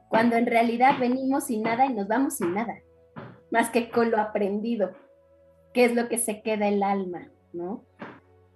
[0.08, 2.74] cuando en realidad venimos sin nada y nos vamos sin nada,
[3.52, 4.90] más que con lo aprendido,
[5.72, 7.84] que es lo que se queda el alma, ¿no?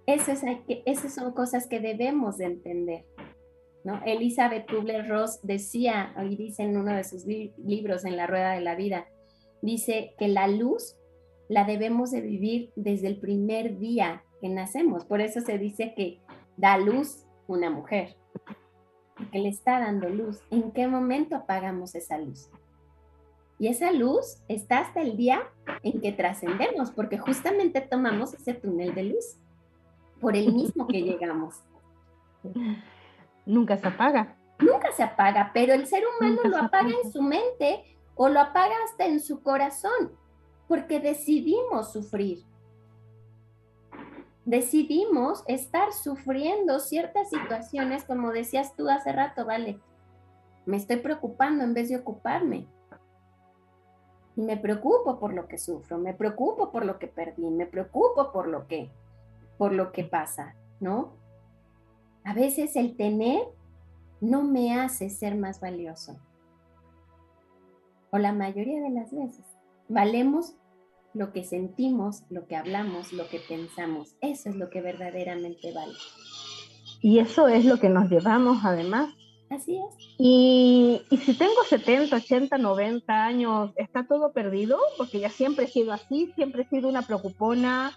[0.07, 3.05] Eso es, son cosas que debemos de entender.
[3.83, 4.01] ¿No?
[4.05, 8.75] Elizabeth Kubler-Ross decía, y dice en uno de sus libros, En la Rueda de la
[8.75, 9.07] Vida,
[9.61, 10.95] dice que la luz
[11.49, 15.05] la debemos de vivir desde el primer día que nacemos.
[15.05, 16.19] Por eso se dice que
[16.57, 18.15] da luz una mujer,
[19.31, 20.39] que le está dando luz.
[20.49, 22.49] ¿En qué momento apagamos esa luz?
[23.59, 25.43] Y esa luz está hasta el día
[25.83, 29.37] en que trascendemos, porque justamente tomamos ese túnel de luz
[30.19, 31.61] por el mismo que llegamos.
[33.45, 34.35] Nunca se apaga.
[34.59, 38.75] Nunca se apaga, pero el ser humano lo apaga en su mente o lo apaga
[38.85, 40.11] hasta en su corazón,
[40.67, 42.45] porque decidimos sufrir.
[44.45, 49.79] Decidimos estar sufriendo ciertas situaciones, como decías tú hace rato, vale.
[50.65, 52.67] Me estoy preocupando en vez de ocuparme.
[54.35, 58.31] Y me preocupo por lo que sufro, me preocupo por lo que perdí, me preocupo
[58.31, 58.91] por lo que
[59.57, 61.13] por lo que pasa, ¿no?
[62.25, 63.41] A veces el tener
[64.21, 66.17] no me hace ser más valioso.
[68.11, 69.45] O la mayoría de las veces.
[69.89, 70.55] Valemos
[71.13, 74.15] lo que sentimos, lo que hablamos, lo que pensamos.
[74.21, 75.93] Eso es lo que verdaderamente vale.
[77.01, 79.13] Y eso es lo que nos llevamos además.
[79.49, 79.95] Así es.
[80.17, 84.79] Y, y, si tengo 70, 80, 90 años, ¿está todo perdido?
[84.97, 87.91] Porque ya siempre he sido así, siempre he sido una preocupona,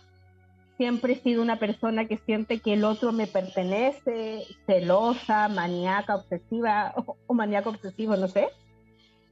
[0.76, 6.92] siempre he sido una persona que siente que el otro me pertenece, celosa, maníaca, obsesiva
[6.96, 8.48] o, o maníaco obsesivo, no sé.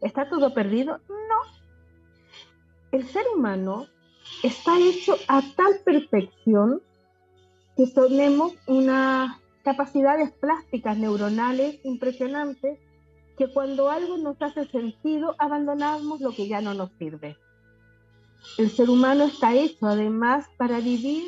[0.00, 0.98] ¿Está todo perdido?
[1.08, 1.58] No.
[2.92, 3.86] El ser humano
[4.42, 6.82] está hecho a tal perfección
[7.76, 12.78] que tenemos unas capacidades plásticas neuronales impresionantes
[13.36, 17.36] que cuando algo nos hace sentido abandonamos lo que ya no nos sirve.
[18.56, 21.24] El ser humano está hecho además para vivir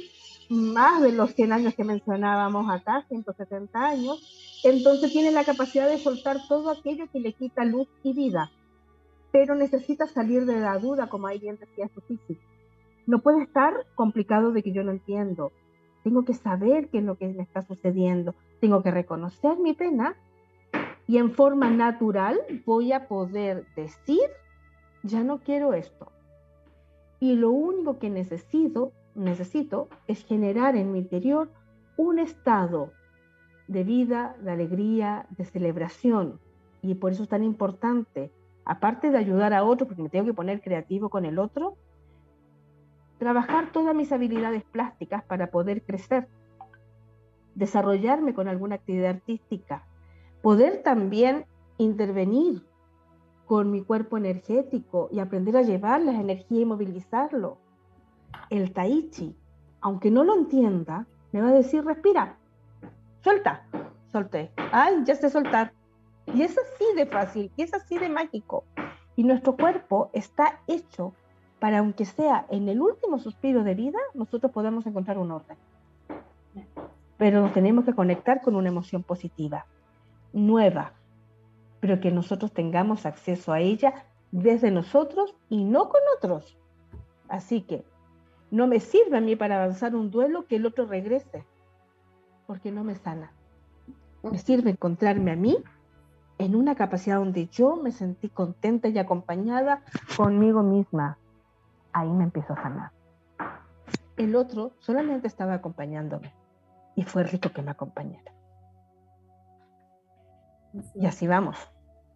[0.49, 5.99] más de los 100 años que mencionábamos acá, 170 años, entonces tiene la capacidad de
[5.99, 8.53] soltar todo aquello que le quita luz y vida,
[9.33, 12.41] pero necesita salir de la duda, como ahí bien decía su físico.
[13.07, 15.51] No puede estar complicado de que yo no entiendo.
[16.05, 18.35] Tengo que saber qué es lo que me está sucediendo.
[18.61, 20.17] Tengo que reconocer mi pena
[21.09, 24.23] y en forma natural voy a poder decir,
[25.03, 26.13] ya no quiero esto
[27.21, 28.93] y lo único que necesito,
[30.07, 31.51] es generar en mi interior
[31.97, 32.93] un estado
[33.69, 36.39] de vida, de alegría, de celebración.
[36.83, 38.31] Y por eso es tan importante,
[38.65, 41.77] aparte de ayudar a otro, porque me tengo que poner creativo con el otro,
[43.19, 46.29] trabajar todas mis habilidades plásticas para poder crecer,
[47.55, 49.87] desarrollarme con alguna actividad artística,
[50.43, 51.47] poder también
[51.79, 52.63] intervenir
[53.47, 57.59] con mi cuerpo energético y aprender a llevar la energía y movilizarlo.
[58.51, 59.35] El tai chi,
[59.81, 62.37] aunque no lo entienda, me va a decir, respira,
[63.23, 63.65] suelta,
[64.11, 65.73] solté, ay, ya sé soltar.
[66.35, 68.65] Y es así de fácil, y es así de mágico.
[69.15, 71.15] Y nuestro cuerpo está hecho
[71.61, 75.57] para, aunque sea en el último suspiro de vida, nosotros podamos encontrar un orden.
[77.17, 79.67] Pero nos tenemos que conectar con una emoción positiva,
[80.33, 80.93] nueva,
[81.81, 86.57] pero que nosotros tengamos acceso a ella desde nosotros y no con otros.
[87.29, 87.85] Así que
[88.51, 91.45] no me sirve a mí para avanzar un duelo que el otro regrese,
[92.47, 93.33] porque no me sana.
[94.23, 95.57] Me sirve encontrarme a mí
[96.39, 99.83] en una capacidad donde yo me sentí contenta y acompañada
[100.17, 101.19] conmigo misma.
[101.93, 102.91] Ahí me empiezo a sanar.
[104.17, 106.33] El otro solamente estaba acompañándome
[106.95, 108.36] y fue rico que me acompañara.
[110.95, 111.57] Y así vamos,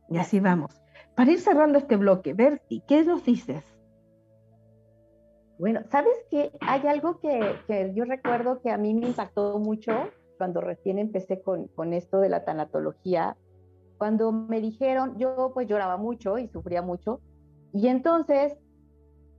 [0.08, 0.80] y así vamos.
[1.14, 3.64] Para ir cerrando este bloque, Berti, ¿qué nos dices?
[5.58, 6.52] Bueno, ¿sabes qué?
[6.60, 9.92] Hay algo que, que, yo recuerdo que a mí me impactó mucho
[10.38, 13.36] cuando recién empecé con esto de la tanatología.
[13.98, 17.20] Cuando me dijeron, yo pues lloraba mucho y sufría mucho.
[17.72, 18.56] Y entonces,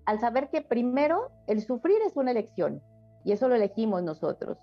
[0.06, 2.82] al saber que primero el sufrir es una elección,
[3.24, 4.58] y eso lo elegimos nosotros,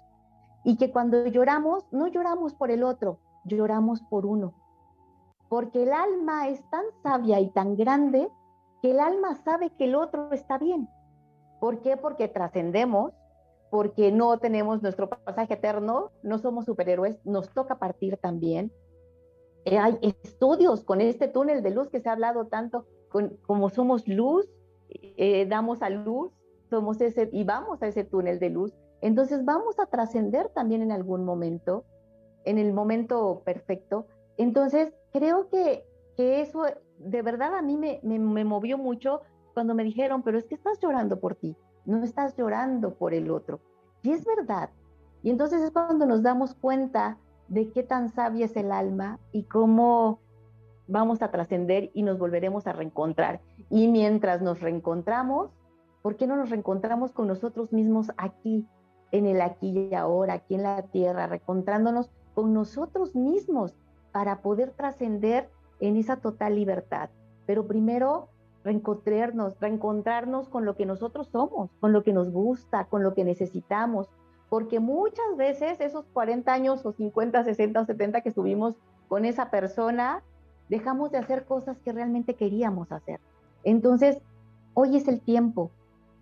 [0.64, 3.20] y que cuando lloramos, no lloramos por el otro,
[3.56, 4.54] lloramos por uno.
[5.48, 8.28] Porque el alma es tan sabia y tan grande
[8.82, 10.88] que el alma sabe que el otro está bien.
[11.60, 11.96] ¿Por qué?
[11.96, 13.12] Porque trascendemos,
[13.70, 18.72] porque no tenemos nuestro pasaje eterno, no somos superhéroes, nos toca partir también.
[19.64, 22.86] Eh, hay estudios con este túnel de luz que se ha hablado tanto,
[23.46, 24.48] como somos luz,
[24.90, 26.32] eh, damos a luz,
[26.70, 28.72] somos ese y vamos a ese túnel de luz.
[29.00, 31.84] Entonces vamos a trascender también en algún momento
[32.44, 34.06] en el momento perfecto.
[34.36, 35.84] Entonces, creo que,
[36.16, 36.64] que eso
[36.98, 39.22] de verdad a mí me, me, me movió mucho
[39.54, 43.30] cuando me dijeron, pero es que estás llorando por ti, no estás llorando por el
[43.30, 43.60] otro.
[44.02, 44.70] Y es verdad.
[45.22, 47.18] Y entonces es cuando nos damos cuenta
[47.48, 50.20] de qué tan sabia es el alma y cómo
[50.86, 53.40] vamos a trascender y nos volveremos a reencontrar.
[53.70, 55.50] Y mientras nos reencontramos,
[56.02, 58.66] ¿por qué no nos reencontramos con nosotros mismos aquí,
[59.10, 63.74] en el aquí y ahora, aquí en la tierra, reencontrándonos con nosotros mismos
[64.12, 67.10] para poder trascender en esa total libertad?
[67.46, 68.28] Pero primero,
[68.62, 73.24] reencontrarnos, reencontrarnos con lo que nosotros somos, con lo que nos gusta, con lo que
[73.24, 74.08] necesitamos,
[74.48, 78.76] porque muchas veces esos 40 años o 50, 60 o 70 que estuvimos
[79.08, 80.22] con esa persona,
[80.68, 83.18] dejamos de hacer cosas que realmente queríamos hacer.
[83.64, 84.22] Entonces,
[84.74, 85.72] hoy es el tiempo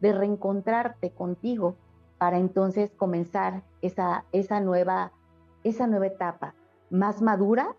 [0.00, 1.74] de reencontrarte contigo
[2.16, 5.12] para entonces comenzar esa, esa, nueva,
[5.68, 6.54] esa nueva etapa
[6.90, 7.74] más madura,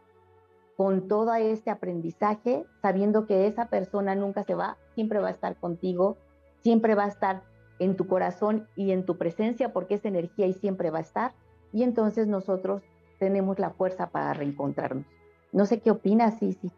[0.75, 5.55] con todo este aprendizaje, sabiendo que esa persona nunca se va, siempre va a estar
[5.55, 6.17] contigo,
[6.61, 7.41] siempre va a estar
[7.79, 11.33] en tu corazón y en tu presencia, porque esa energía y siempre va a estar.
[11.73, 12.83] Y entonces nosotros
[13.19, 15.05] tenemos la fuerza para reencontrarnos.
[15.51, 16.69] No sé qué opinas, sí, sí.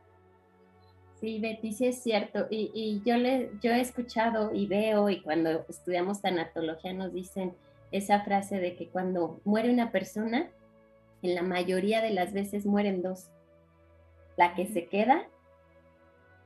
[1.21, 2.47] Betty, sí es cierto.
[2.49, 7.53] Y, yo, le, yo he escuchado y veo, y cuando estudiamos tanatología nos dicen
[7.91, 10.49] esa frase de que cuando muere una persona,
[11.21, 13.29] en la mayoría de las veces mueren dos.
[14.37, 15.27] La que se queda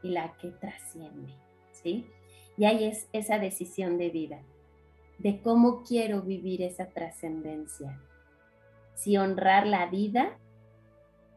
[0.02, 1.34] y la que trasciende,
[1.72, 2.08] ¿sí?
[2.58, 4.42] Y ahí es esa decisión de vida,
[5.18, 8.00] de cómo quiero vivir esa trascendencia.
[8.96, 10.38] Si honrar la vida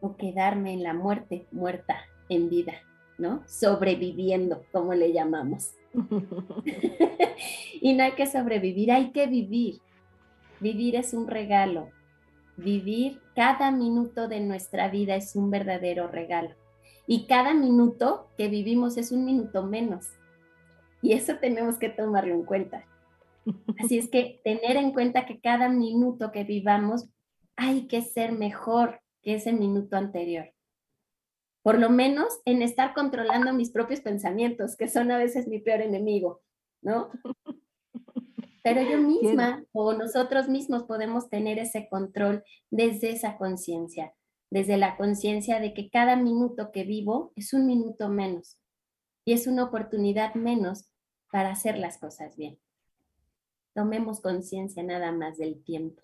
[0.00, 1.96] o quedarme en la muerte, muerta
[2.28, 2.74] en vida,
[3.18, 3.42] ¿no?
[3.46, 5.72] Sobreviviendo, como le llamamos.
[7.80, 9.80] y no hay que sobrevivir, hay que vivir.
[10.60, 11.88] Vivir es un regalo.
[12.56, 16.54] Vivir cada minuto de nuestra vida es un verdadero regalo.
[17.06, 20.06] Y cada minuto que vivimos es un minuto menos.
[21.02, 22.84] Y eso tenemos que tomarlo en cuenta.
[23.78, 27.08] Así es que tener en cuenta que cada minuto que vivamos
[27.56, 30.52] hay que ser mejor, que ese minuto anterior.
[31.62, 35.80] Por lo menos en estar controlando mis propios pensamientos, que son a veces mi peor
[35.80, 36.42] enemigo,
[36.80, 37.10] ¿no?
[38.66, 44.12] Pero yo misma o nosotros mismos podemos tener ese control desde esa conciencia,
[44.50, 48.58] desde la conciencia de que cada minuto que vivo es un minuto menos
[49.24, 50.90] y es una oportunidad menos
[51.30, 52.58] para hacer las cosas bien.
[53.72, 56.02] Tomemos conciencia nada más del tiempo.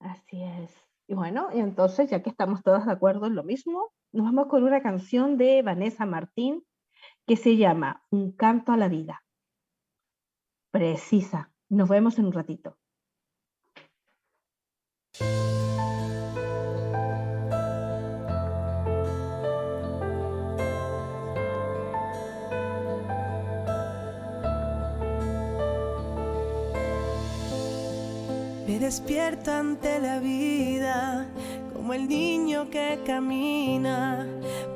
[0.00, 0.74] Así es.
[1.06, 4.48] Y bueno, y entonces, ya que estamos todos de acuerdo en lo mismo, nos vamos
[4.48, 6.64] con una canción de Vanessa Martín
[7.28, 9.23] que se llama Un canto a la vida.
[10.74, 11.52] Precisa.
[11.68, 12.76] Nos vemos en un ratito.
[28.66, 31.28] Me despierto ante la vida
[31.72, 34.26] como el niño que camina.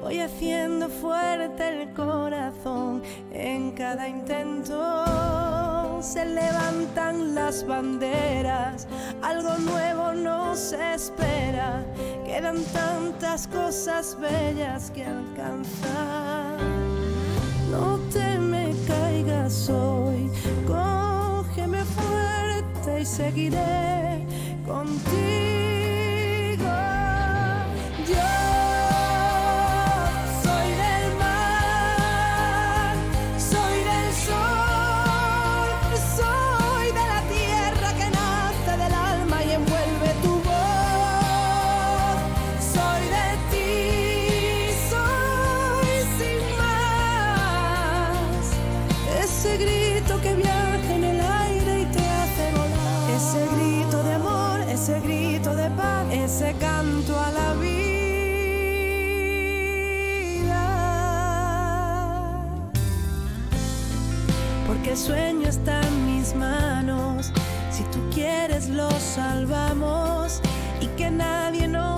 [0.01, 5.57] Voy haciendo fuerte el corazón en cada intento.
[6.01, 8.86] Se levantan las banderas,
[9.22, 11.84] algo nuevo nos espera.
[12.24, 16.59] Quedan tantas cosas bellas que alcanzar.
[17.70, 20.30] No te me caigas hoy
[23.01, 24.26] y seguiré
[24.66, 25.68] contigo.
[68.79, 70.41] Quieres, lo salvamos
[70.81, 71.97] y que nadie nos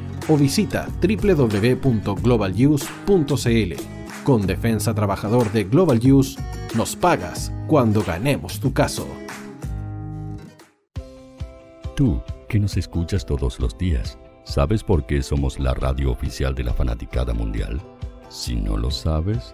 [0.31, 3.73] o visita www.globaluse.cl.
[4.23, 6.39] Con Defensa Trabajador de Global Use,
[6.75, 9.07] nos pagas cuando ganemos tu caso.
[11.95, 16.63] Tú, que nos escuchas todos los días, ¿sabes por qué somos la radio oficial de
[16.63, 17.81] la fanaticada mundial?
[18.29, 19.53] Si no lo sabes,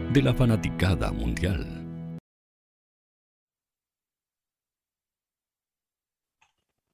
[0.13, 1.65] de la fanaticada mundial.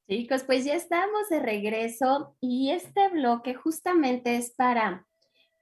[0.08, 5.06] Chicos, pues ya estamos de regreso y este bloque justamente es para,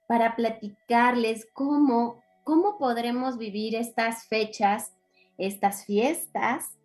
[0.06, 4.92] para platicarles cómo, cómo podremos vivir estas fechas,
[5.38, 6.76] estas fiestas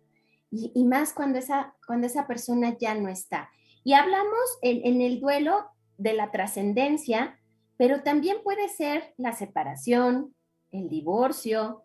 [0.50, 3.50] y, y más cuando esa, cuando esa persona ya no está.
[3.84, 5.66] Y hablamos en, el duelo
[5.98, 7.38] de la trascendencia,
[7.76, 10.34] pero también puede ser la separación,
[10.72, 11.84] el divorcio,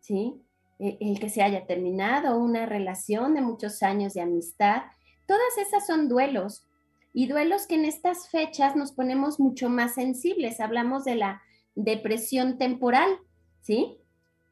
[0.00, 0.42] ¿sí?
[0.78, 4.82] E, el que se haya terminado una relación de muchos años de amistad.
[5.26, 6.66] Todas esas son duelos
[7.12, 10.60] y duelos que en estas fechas nos ponemos mucho más sensibles.
[10.60, 11.42] Hablamos de la
[11.74, 13.18] depresión temporal,
[13.60, 13.98] ¿sí?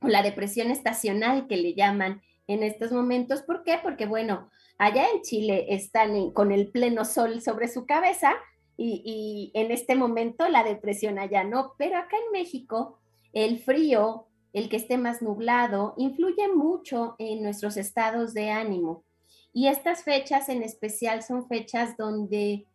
[0.01, 3.43] O la depresión estacional que le llaman en estos momentos.
[3.43, 3.79] ¿Por qué?
[3.83, 8.35] Porque, bueno, Allá en Chile están con el pleno sol sobre su cabeza
[8.77, 12.99] y, en este momento la depresión allá no, pero acá en México
[13.35, 19.05] el frío, el que esté más nublado, influye mucho en nuestros estados de ánimo.
[19.53, 22.67] Y estas fechas en especial son fechas donde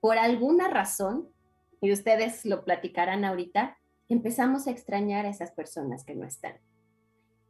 [0.00, 1.28] por alguna razón,
[1.80, 3.78] y ustedes lo platicarán ahorita,
[4.08, 6.54] empezamos a extrañar a esas personas que no están.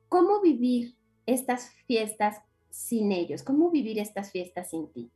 [0.09, 2.41] ¿Cómo vivir estas fiestas
[2.71, 3.43] sin ellos?
[3.43, 5.11] ¿Cómo vivir estas fiestas sin ti?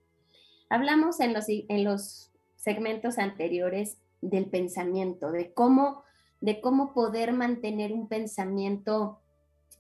[0.69, 6.05] Hablamos en los, en los segmentos anteriores del pensamiento, de cómo,
[6.43, 9.21] de cómo poder mantener un pensamiento,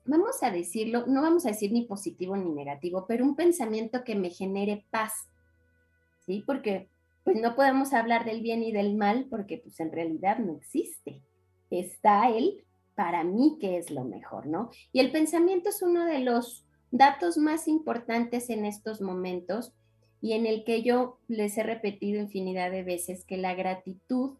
[0.06, 4.14] vamos a decirlo, no vamos a decir ni positivo ni negativo, pero un pensamiento que
[4.14, 5.12] me genere paz,
[6.24, 6.42] ¿sí?
[6.46, 6.88] Porque
[7.24, 11.20] pues no podemos hablar del bien y del mal porque pues en realidad no existe.
[11.70, 12.64] Está él
[12.94, 14.70] para mí que es lo mejor, ¿no?
[14.92, 19.72] Y el pensamiento es uno de los datos más importantes en estos momentos
[20.20, 24.36] y en el que yo les he repetido infinidad de veces que la gratitud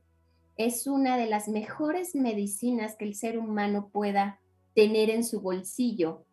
[0.56, 4.40] es una de las mejores medicinas que el ser humano pueda
[4.74, 6.24] tener en su bolsillo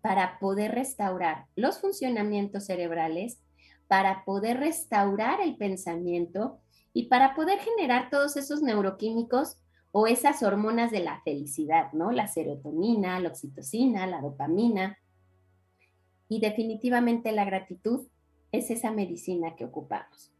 [0.00, 3.40] para poder restaurar los funcionamientos cerebrales,
[3.88, 6.58] para poder restaurar el pensamiento
[6.92, 9.58] y para poder generar todos esos neuroquímicos
[9.92, 12.12] o esas hormonas de la felicidad, ¿no?
[12.12, 14.98] La serotonina, la oxitocina, la dopamina,
[16.28, 18.06] y definitivamente la gratitud
[18.52, 20.32] es esa medicina que ocupamos.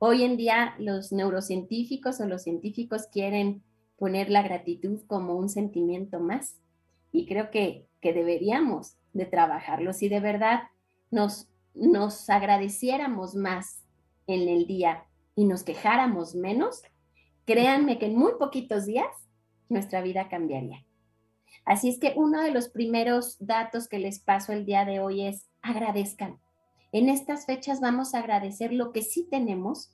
[0.00, 3.64] Hoy en día los neurocientíficos o los científicos quieren
[3.96, 6.60] poner la gratitud como un sentimiento más
[7.10, 9.92] y creo que, deberíamos de trabajarlo.
[9.92, 10.62] Si de verdad
[11.10, 13.82] nos, nos agradeciéramos más
[14.28, 15.04] en el día
[15.34, 16.82] y nos quejáramos menos,
[17.44, 19.08] créanme que en muy poquitos días
[19.68, 20.84] nuestra vida cambiaría.
[21.64, 25.26] Así es que uno de los primeros datos que les paso el día de hoy
[25.26, 26.38] es agradezcan.
[26.92, 29.92] En estas fechas vamos a agradecer lo que sí tenemos,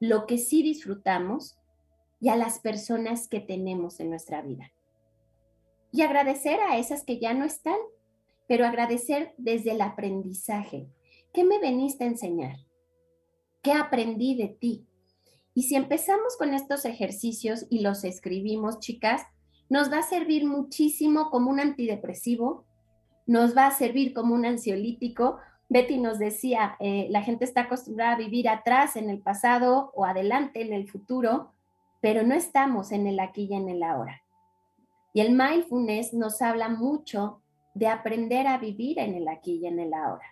[0.00, 1.56] lo que sí disfrutamos
[2.20, 4.72] y a las personas que tenemos en nuestra vida.
[5.92, 7.76] Y agradecer a esas que ya no están,
[8.48, 10.88] pero agradecer desde el aprendizaje.
[11.32, 12.56] ¿Qué me veniste a enseñar?
[13.62, 14.86] ¿Qué aprendí de ti?
[15.54, 19.22] Y si empezamos con estos ejercicios y los escribimos, chicas,
[19.68, 22.64] nos va a servir muchísimo como un antidepresivo,
[23.26, 25.38] nos va a servir como un ansiolítico.
[25.68, 30.04] Betty nos decía, eh, la gente está acostumbrada a vivir atrás en el pasado o
[30.04, 31.52] adelante en el futuro,
[32.00, 34.22] pero no estamos en el aquí y en el ahora.
[35.12, 37.40] Y el mindfulness nos habla mucho
[37.74, 40.26] de aprender a vivir en el aquí y en el ahora.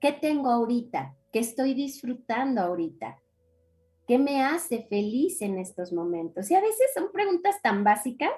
[0.00, 1.14] ¿Qué tengo ahorita?
[1.32, 3.18] ¿Qué estoy disfrutando ahorita?
[4.06, 6.50] ¿Qué me hace feliz en estos momentos?
[6.50, 8.32] Y a veces son preguntas tan básicas,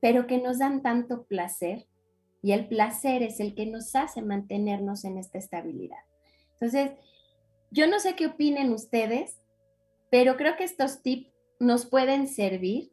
[0.00, 1.86] pero que nos dan tanto placer
[2.44, 5.96] y el placer es el que nos hace mantenernos en esta estabilidad.
[6.52, 6.90] Entonces,
[7.70, 9.40] yo no sé qué opinen ustedes,
[10.10, 12.92] pero creo que estos tips nos pueden servir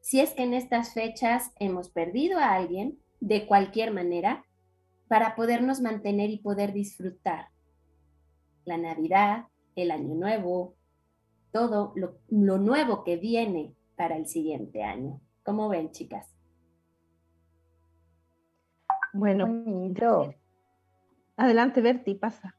[0.00, 4.44] si es que en estas fechas hemos perdido a alguien de cualquier manera
[5.06, 7.50] para podernos mantener y poder disfrutar
[8.64, 9.44] la Navidad,
[9.76, 10.74] el Año Nuevo,
[11.52, 15.20] todo lo, nuevo que viene para el siguiente año.
[15.44, 16.37] ¿Cómo ven, chicas?
[19.18, 19.64] Bueno,
[21.36, 22.54] adelante, Berti, pasa.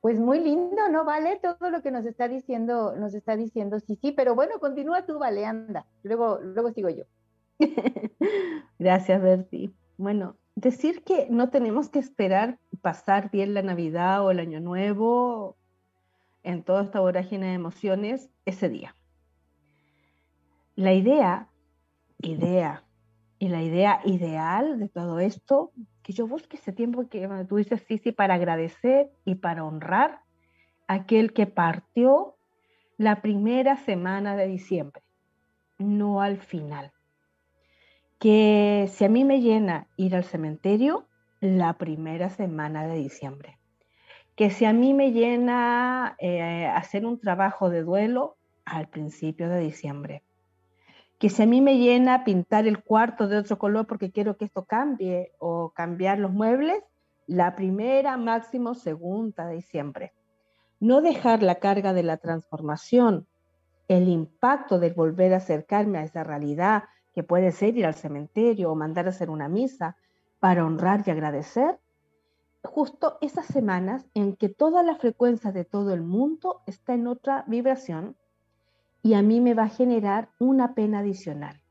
[0.00, 1.04] Pues muy lindo, ¿no?
[1.04, 5.04] Vale todo lo que nos está diciendo, nos está diciendo sí, sí, pero bueno, continúa
[5.04, 5.84] tú, Vale, anda.
[6.02, 7.04] Luego, luego sigo yo.
[8.78, 9.74] Gracias, Berti.
[9.98, 15.58] Bueno, decir que no tenemos que esperar pasar bien la Navidad o el Año Nuevo
[16.42, 18.96] en toda esta vorágine de emociones ese día.
[20.74, 21.50] La idea,
[22.16, 22.87] idea,
[23.38, 27.82] y la idea ideal de todo esto, que yo busque ese tiempo que tú dices,
[27.86, 30.20] sí, sí, para agradecer y para honrar
[30.86, 32.36] a aquel que partió
[32.96, 35.02] la primera semana de diciembre,
[35.78, 36.92] no al final.
[38.18, 41.06] Que si a mí me llena ir al cementerio,
[41.40, 43.58] la primera semana de diciembre.
[44.34, 49.60] Que si a mí me llena eh, hacer un trabajo de duelo, al principio de
[49.60, 50.22] diciembre
[51.18, 54.44] que si a mí me llena pintar el cuarto de otro color porque quiero que
[54.44, 56.82] esto cambie o cambiar los muebles,
[57.26, 60.12] la primera, máximo segunda de diciembre.
[60.80, 63.26] No dejar la carga de la transformación,
[63.88, 66.84] el impacto de volver a acercarme a esa realidad
[67.14, 69.96] que puede ser ir al cementerio o mandar a hacer una misa
[70.38, 71.80] para honrar y agradecer,
[72.62, 77.44] justo esas semanas en que toda la frecuencia de todo el mundo está en otra
[77.48, 78.16] vibración
[79.08, 81.62] y a mí me va a generar una pena adicional.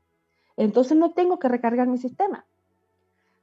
[0.56, 2.44] Entonces no tengo que recargar mi sistema.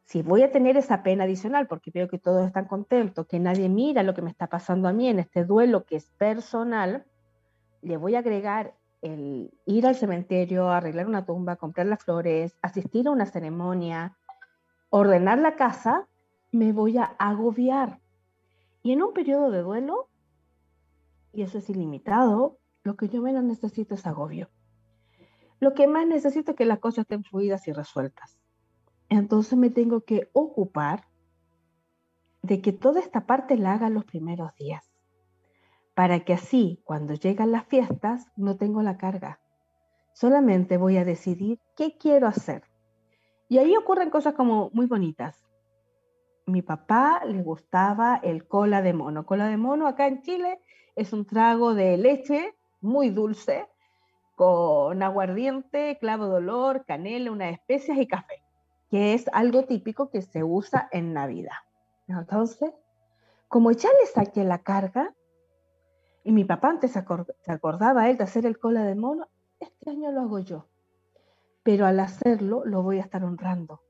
[0.03, 3.69] Si voy a tener esa pena adicional porque veo que todos están contentos, que nadie
[3.69, 7.05] mira lo que me está pasando a mí en este duelo que es personal,
[7.81, 13.07] le voy a agregar el ir al cementerio, arreglar una tumba, comprar las flores, asistir
[13.07, 14.17] a una ceremonia,
[14.89, 16.05] ordenar la casa,
[16.51, 18.01] me voy a agobiar.
[18.83, 20.09] Y en un periodo de duelo,
[21.31, 24.47] y eso es ilimitado, lo que yo menos necesito es agobio.
[25.59, 28.37] Lo que más necesito es que las cosas estén fluidas y resueltas.
[29.09, 31.07] Entonces me tengo que ocupar
[32.43, 34.93] de que toda esta parte la haga los primeros días,
[35.95, 39.39] para que así, cuando llegan las fiestas, no tengo la carga.
[40.13, 42.65] Solamente voy a decidir qué quiero hacer.
[43.49, 45.43] Y ahí ocurren cosas como muy bonitas.
[46.45, 49.25] Mi papá le gustaba el cola de mono.
[49.25, 50.59] Cola de mono acá en Chile
[50.95, 52.53] es un trago de leche
[52.85, 53.67] muy dulce,
[54.35, 58.43] con aguardiente, clavo de olor, canela, unas especias y café,
[58.89, 61.57] que es algo típico que se usa en Navidad.
[62.07, 62.71] Entonces,
[63.47, 65.13] como ya le saqué la carga,
[66.23, 66.99] y mi papá antes se,
[67.51, 69.27] acordaba él de hacer el cola de mono,
[69.59, 70.65] este año lo hago yo.
[71.61, 73.81] Pero al hacerlo lo voy a estar honrando.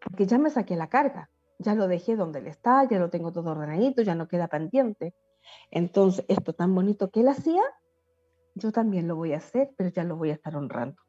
[0.00, 3.32] Porque ya me saqué la carga, ya lo dejé donde él está, ya lo tengo
[3.32, 5.12] todo ordenadito, ya no queda pendiente.
[5.72, 7.62] Entonces, esto tan bonito que él hacía,
[8.54, 11.02] yo también lo voy a hacer, pero ya lo voy a estar honrando.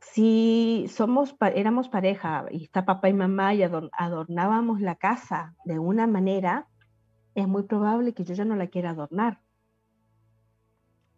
[0.00, 6.06] Si somos, éramos pareja y está papá y mamá y adornábamos la casa de una
[6.06, 6.68] manera,
[7.34, 9.40] es muy probable que yo ya no la quiera adornar,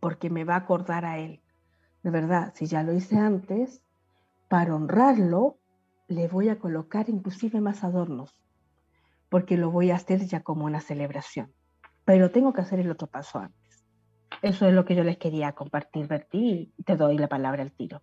[0.00, 1.42] porque me va a acordar a él.
[2.02, 3.82] De verdad, si ya lo hice antes,
[4.48, 5.58] para honrarlo,
[6.08, 8.40] le voy a colocar inclusive más adornos,
[9.28, 11.52] porque lo voy a hacer ya como una celebración.
[12.04, 13.57] Pero tengo que hacer el otro paso antes.
[14.42, 17.72] Eso es lo que yo les quería compartir, Berti, y te doy la palabra al
[17.72, 18.02] tiro.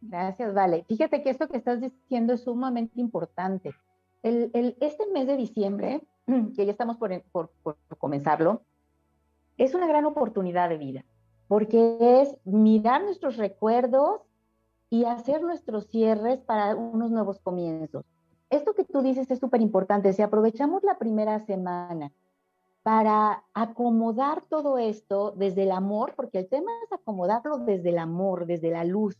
[0.00, 0.84] Gracias, Vale.
[0.88, 3.74] Fíjate que esto que estás diciendo es sumamente importante.
[4.22, 6.02] El, este mes de diciembre,
[6.56, 7.50] que ya estamos por, por,
[7.98, 8.62] comenzarlo,
[9.56, 11.04] es una gran oportunidad de vida,
[11.48, 14.20] porque es mirar nuestros recuerdos
[14.90, 18.04] y hacer nuestros cierres para unos nuevos comienzos.
[18.50, 20.12] Esto que tú dices es súper importante.
[20.12, 22.12] Si aprovechamos la primera semana
[22.88, 28.46] para acomodar todo esto desde el amor, porque el tema es acomodarlo desde el amor,
[28.46, 29.14] desde la luz,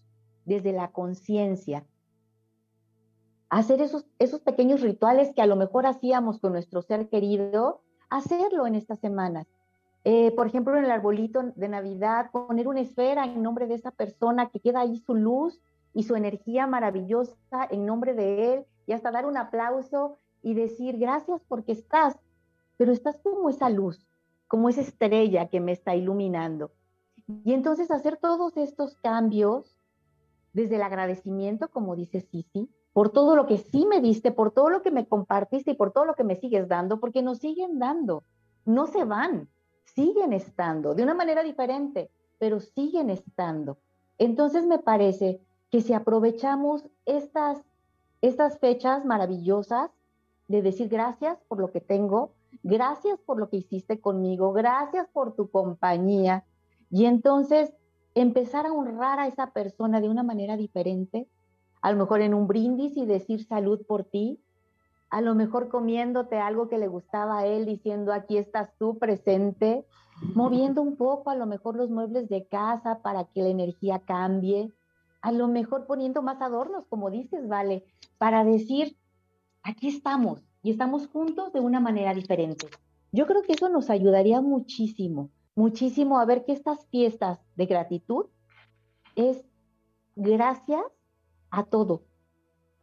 [0.47, 1.85] desde la conciencia.
[3.51, 8.67] Hacer esos, esos pequeños rituales que a lo mejor hacíamos con nuestro ser querido, hacerlo
[8.67, 9.47] en estas semanas.
[10.03, 13.91] Eh, por ejemplo, en el arbolito de Navidad, poner una esfera en nombre de esa
[13.91, 15.61] persona que queda ahí su luz
[15.93, 17.37] y su energía maravillosa
[17.69, 22.19] en nombre de él, y hasta dar un aplauso y decir gracias porque estás
[22.79, 24.09] pero estás como esa luz,
[24.47, 26.71] como esa estrella que me está iluminando.
[27.45, 29.77] Y entonces hacer todos estos cambios
[30.55, 34.71] desde el agradecimiento, como dice Sisi, por todo lo que sí me diste, por todo
[34.71, 37.79] lo que me compartiste y por todo lo que me sigues dando, porque nos siguen
[37.79, 38.25] dando,
[38.65, 39.49] no se van,
[39.85, 43.79] siguen estando de una manera diferente, pero siguen estando.
[44.17, 45.41] Entonces me parece
[45.71, 47.59] que si aprovechamos estas,
[48.23, 49.91] estas fechas maravillosas
[50.47, 52.33] de decir gracias por lo que tengo,
[52.63, 56.45] gracias por lo que hiciste conmigo, gracias por tu compañía,
[56.91, 57.73] y entonces
[58.15, 61.29] empezar a honrar a esa persona de una manera diferente,
[61.83, 64.41] a lo mejor en un brindis y decir salud por ti,
[65.11, 69.87] a lo mejor comiéndote algo que le gustaba a él, diciendo aquí estás tú presente,
[70.35, 74.73] moviendo un poco a lo mejor los muebles de casa para que la energía cambie,
[75.23, 77.85] a lo mejor poniendo más adornos, como dices, vale,
[78.19, 78.97] para decir,
[79.63, 82.67] aquí estamos y estamos juntos de una manera diferente.
[83.13, 88.27] Yo creo que eso nos ayudaría muchísimo, muchísimo a ver que estas fiestas de gratitud
[89.17, 89.45] es
[90.15, 90.83] gracias
[91.51, 92.03] a todo,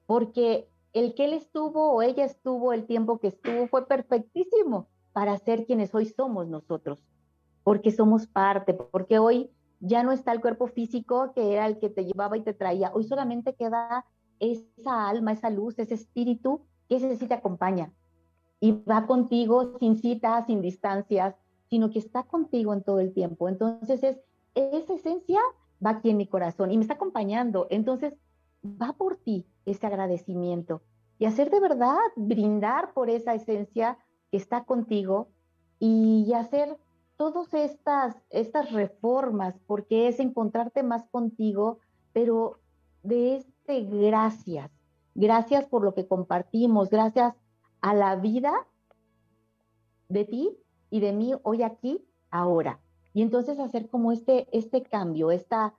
[0.06, 5.38] porque el que él estuvo o ella estuvo el tiempo que estuvo fue perfectísimo para
[5.38, 7.03] ser quienes hoy somos nosotros,
[7.64, 11.89] porque somos parte, porque hoy ya no está el cuerpo físico que era el que
[11.89, 14.06] te llevaba y te traía, hoy solamente queda
[14.39, 17.91] esa alma, esa luz, ese espíritu que ese sí te acompaña
[18.60, 21.36] y va contigo sin citas, sin distancias,
[21.70, 23.49] sino que está contigo en todo el tiempo.
[23.49, 24.20] Entonces es
[24.56, 25.40] esa esencia
[25.86, 27.68] va aquí en mi corazón y me está acompañando.
[27.70, 28.14] Entonces
[28.64, 30.82] va por ti ese agradecimiento
[31.20, 33.98] y hacer de verdad, brindar por esa esencia
[34.32, 35.30] que está contigo
[35.80, 36.78] y hacer
[37.18, 41.80] todas estas, estas reformas, porque es encontrarte más contigo,
[42.12, 42.60] pero
[43.03, 44.72] de este gracias,
[45.16, 47.34] gracias por lo que compartimos, gracias
[47.82, 48.54] a la vida
[50.10, 50.58] de ti
[50.90, 52.80] y de mí hoy aquí, ahora.
[53.14, 55.74] Y entonces hacer como este, este cambio, esta,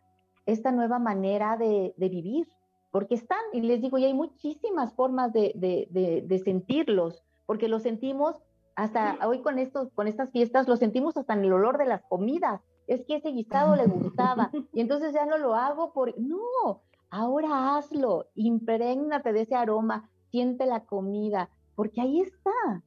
[0.47, 2.49] esta nueva manera de, de vivir,
[2.91, 7.83] porque están, y les digo, y hay muchísimas formas de, de, de, sentirlos, porque los
[7.83, 8.37] sentimos
[8.75, 12.03] hasta hoy con, estos, con estas fiestas, los sentimos hasta en el olor de las
[12.05, 12.63] comidas.
[12.87, 16.19] Es que ese guisado le gustaba y entonces ya no lo hago por...
[16.19, 16.83] No,
[17.17, 22.83] ahora hazlo, imprégnate de ese aroma, siente la comida, porque ahí está.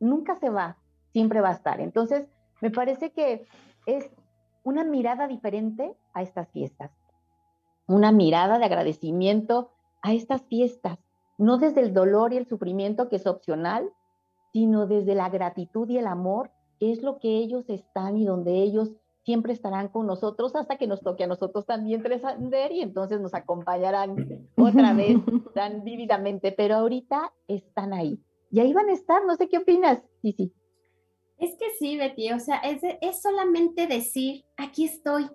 [0.00, 0.78] Nunca se va,
[1.12, 1.80] siempre va a estar.
[1.80, 2.28] Entonces,
[2.60, 3.46] me parece que
[3.86, 4.10] es
[4.62, 6.90] una mirada diferente a estas fiestas
[7.86, 9.70] una mirada de agradecimiento
[10.02, 10.98] a estas fiestas,
[11.38, 13.90] no desde el dolor y el sufrimiento que es opcional,
[14.52, 18.62] sino desde la gratitud y el amor, que es lo que ellos están y donde
[18.62, 18.92] ellos
[19.24, 23.34] siempre estarán con nosotros hasta que nos toque a nosotros también trascender y entonces nos
[23.34, 24.14] acompañarán
[24.56, 25.18] otra vez
[25.54, 28.20] tan vívidamente, pero ahorita están ahí.
[28.50, 30.52] Y ahí van a estar, no sé qué opinas, sí, sí.
[31.38, 35.28] Es que sí, Betty, o sea, es, es solamente decir, aquí estoy,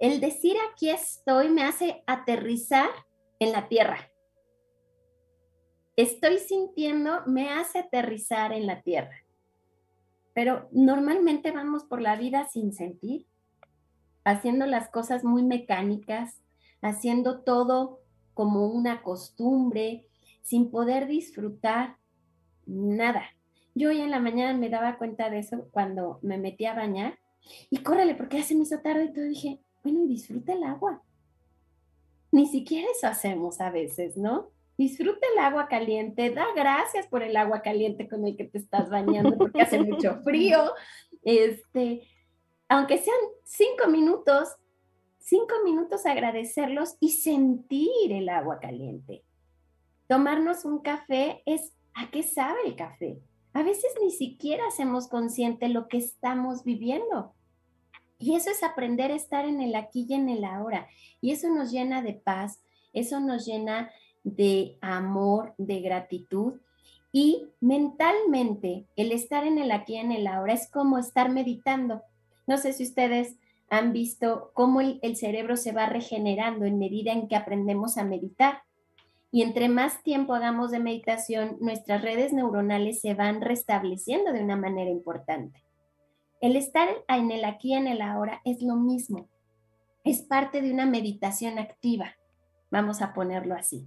[0.00, 2.88] el decir aquí estoy me hace aterrizar
[3.38, 4.10] en la tierra.
[5.96, 9.24] Estoy sintiendo me hace aterrizar en la tierra.
[10.38, 13.26] Pero normalmente vamos por la vida sin sentir,
[14.22, 16.40] haciendo las cosas muy mecánicas,
[16.80, 17.98] haciendo todo
[18.34, 20.06] como una costumbre,
[20.42, 21.96] sin poder disfrutar
[22.66, 23.24] nada.
[23.74, 27.18] Yo hoy en la mañana me daba cuenta de eso cuando me metí a bañar
[27.68, 30.62] y córrele porque ya se me hizo tarde y todo dije, bueno, y disfruta el
[30.62, 31.02] agua.
[32.30, 34.50] Ni siquiera eso hacemos a veces, ¿no?
[34.78, 38.88] Disfruta el agua caliente, da gracias por el agua caliente con el que te estás
[38.88, 40.72] bañando porque hace mucho frío.
[41.24, 42.06] Este,
[42.68, 44.50] aunque sean cinco minutos,
[45.18, 49.24] cinco minutos agradecerlos y sentir el agua caliente.
[50.06, 53.18] Tomarnos un café es a qué sabe el café.
[53.54, 57.34] A veces ni siquiera hacemos consciente lo que estamos viviendo.
[58.20, 60.86] Y eso es aprender a estar en el aquí y en el ahora.
[61.20, 62.60] Y eso nos llena de paz,
[62.92, 63.90] eso nos llena
[64.36, 66.54] de amor, de gratitud.
[67.12, 72.02] Y mentalmente, el estar en el aquí y en el ahora es como estar meditando.
[72.46, 73.36] No sé si ustedes
[73.70, 78.62] han visto cómo el, cerebro se va regenerando en medida en que aprendemos a meditar.
[79.30, 84.56] Y entre más tiempo hagamos de meditación, nuestras redes neuronales se van restableciendo de una
[84.56, 85.62] manera importante.
[86.40, 89.28] El estar en el aquí, en el ahora, es lo mismo.
[90.04, 92.14] Es parte de una meditación activa.
[92.70, 93.86] Vamos a ponerlo así.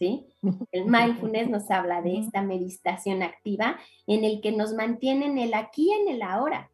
[0.00, 0.26] ¿Sí?
[0.72, 3.78] El mindfulness nos habla de esta meditación activa
[4.08, 6.70] en el que nos mantiene en el aquí, en el ahora.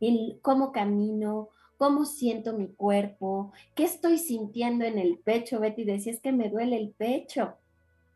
[0.00, 5.60] El cómo camino, cómo siento mi cuerpo, qué estoy sintiendo en el pecho.
[5.60, 7.54] Betty decía, es que me duele el pecho.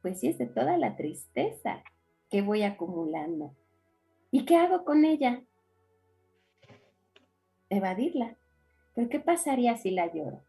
[0.03, 1.85] Pues sí, es de toda la tristeza
[2.29, 3.55] que voy acumulando.
[4.33, 5.45] ¿Y qué hago con ella?
[7.71, 8.37] evadirla.
[8.95, 10.43] Pero ¿qué pasaría si la lloro?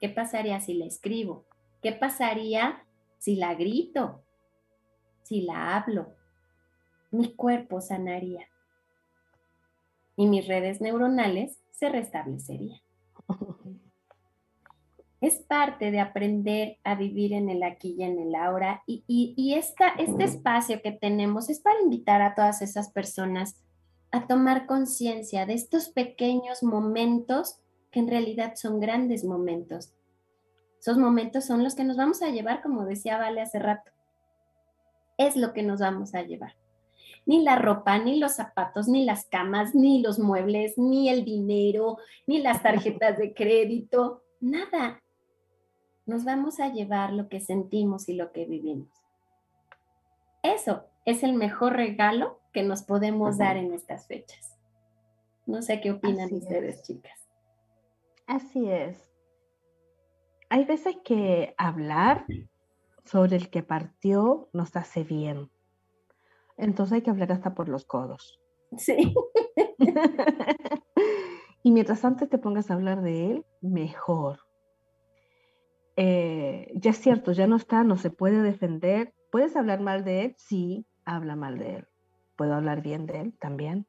[0.00, 1.44] ¿Qué pasaría si la escribo?
[1.82, 2.83] ¿Qué pasaría
[3.24, 4.22] si la grito?
[5.22, 6.14] Si la hablo?
[7.10, 8.46] Mi cuerpo sanaría.
[10.14, 12.82] Y mis redes neuronales se restablecería.
[15.22, 18.82] Es parte de aprender a vivir en el aquí y en el ahora.
[18.86, 23.64] Y, y, este espacio que tenemos es para invitar a todas esas personas
[24.10, 27.58] a tomar conciencia de estos pequeños momentos
[27.90, 29.93] que en realidad son grandes momentos.
[30.84, 33.90] Esos momentos son los que nos vamos a llevar, como decía Vale hace rato.
[35.16, 36.54] Es lo que nos vamos a llevar
[37.24, 41.96] ni la ropa, ni los zapatos, ni las camas, ni los muebles, ni el dinero,
[42.26, 45.02] ni las tarjetas de crédito, nada.
[46.04, 48.90] Nos vamos a llevar lo que sentimos y lo que vivimos.
[50.42, 54.58] Eso es el mejor regalo que nos podemos dar en estas fechas.
[55.46, 57.18] No sé qué opinan ustedes, chicas.
[58.26, 59.13] Así es.
[60.50, 62.26] Hay veces que hablar
[63.04, 65.50] sobre el que partió nos hace bien
[66.56, 68.40] entonces hay que hablar hasta por los codos.
[68.76, 69.14] Sí.
[71.62, 74.40] y mientras antes te pongas a hablar de él, mejor.
[75.96, 79.14] Eh, ya es cierto, ya no está, no se puede defender.
[79.30, 80.34] ¿Puedes hablar mal de él?
[80.38, 81.88] Sí, habla mal de él.
[82.36, 83.86] ¿Puedo hablar bien de él también?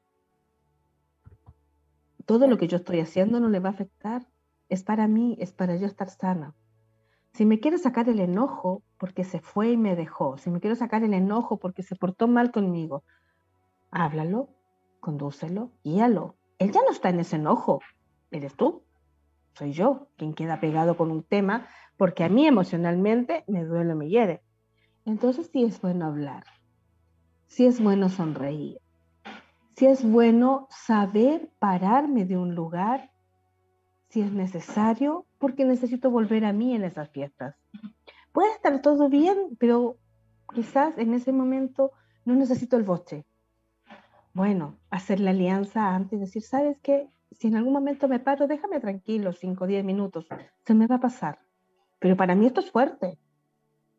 [2.25, 4.27] Todo lo que yo estoy haciendo no le va a afectar.
[4.69, 6.55] Es para mí, es para yo estar sana.
[7.33, 10.75] Si me quiero sacar el enojo porque se fue y me dejó, si me quiero
[10.75, 13.03] sacar el enojo porque se portó mal conmigo,
[13.91, 14.49] háblalo,
[15.01, 16.37] condúcelo, guíalo.
[16.59, 17.81] Él ya no está en ese enojo,
[18.31, 18.83] eres tú,
[19.53, 21.67] soy yo quien queda pegado con un tema
[21.97, 24.41] porque a mí emocionalmente me duele, me hiere.
[25.05, 26.43] Entonces sí es bueno hablar,
[27.47, 28.79] sí es bueno sonreír,
[29.75, 33.11] sí es bueno saber pararme de un lugar
[34.09, 37.55] si es necesario, porque necesito volver a mí en esas fiestas.
[38.31, 39.97] Puede estar todo bien, pero
[40.53, 41.91] quizás en ese momento
[42.25, 43.25] no necesito el boche.
[44.33, 47.09] Bueno, hacer la alianza antes, decir, ¿sabes qué?
[47.31, 50.27] Si en algún momento me paro, déjame tranquilo, 5 o 10 minutos,
[50.65, 51.39] se me va a pasar.
[51.99, 53.17] Pero para mí esto es fuerte,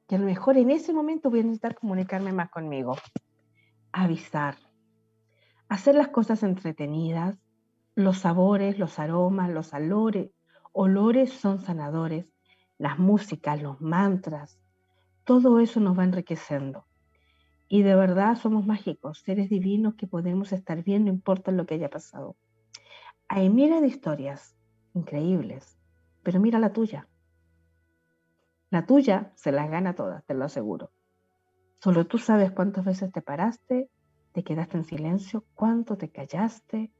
[0.06, 2.96] que a lo mejor en ese momento voy a necesitar comunicarme más conmigo.
[3.92, 4.56] Avisar.
[5.68, 7.36] Hacer las cosas entretenidas,
[7.96, 10.30] los sabores, los aromas, los olores,
[10.72, 12.26] olores son sanadores,
[12.76, 14.60] las músicas, los mantras,
[15.24, 16.86] todo eso nos va enriqueciendo.
[17.68, 21.74] Y de verdad somos mágicos, seres divinos que podemos estar bien, no importa lo que
[21.74, 22.36] haya pasado.
[23.28, 24.54] Hay miles de historias
[24.92, 25.78] increíbles,
[26.22, 27.08] pero mira la tuya.
[28.68, 30.90] La tuya se las gana todas, te lo aseguro.
[31.80, 33.88] Solo tú sabes cuántas veces te paraste,
[34.32, 36.92] te quedaste en silencio, cuánto te callaste,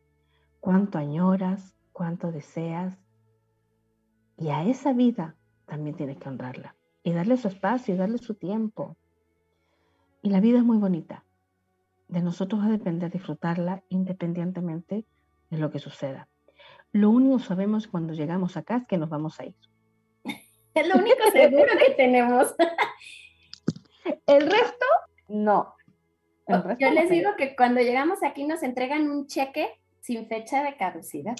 [0.61, 2.99] cuánto añoras, cuánto deseas.
[4.39, 8.35] Y a esa vida también tienes que honrarla y darle su espacio y darle su
[8.35, 8.97] tiempo.
[10.23, 11.25] Y la vida es muy bonita.
[12.09, 15.05] De nosotros va a depender disfrutarla independientemente
[15.51, 16.29] de lo que suceda.
[16.93, 19.57] Lo único que sabemos cuando llegamos acá es que nos vamos a ir.
[20.75, 22.55] Es lo único seguro que tenemos.
[24.27, 24.87] El resto,
[25.29, 25.75] no.
[26.79, 31.35] Yo les digo que cuando llegamos aquí nos entregan un cheque sin fecha de caducidad.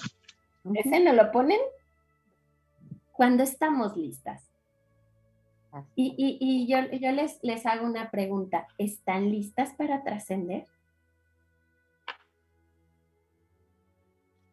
[0.73, 1.59] Ese no lo ponen
[3.13, 4.43] cuando estamos listas.
[5.95, 8.67] Y, yo, yo les, les hago una pregunta.
[8.77, 10.65] ¿Están listas para trascender?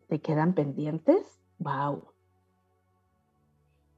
[0.09, 1.41] ¿Te quedan pendientes?
[1.59, 2.05] ¡Wow!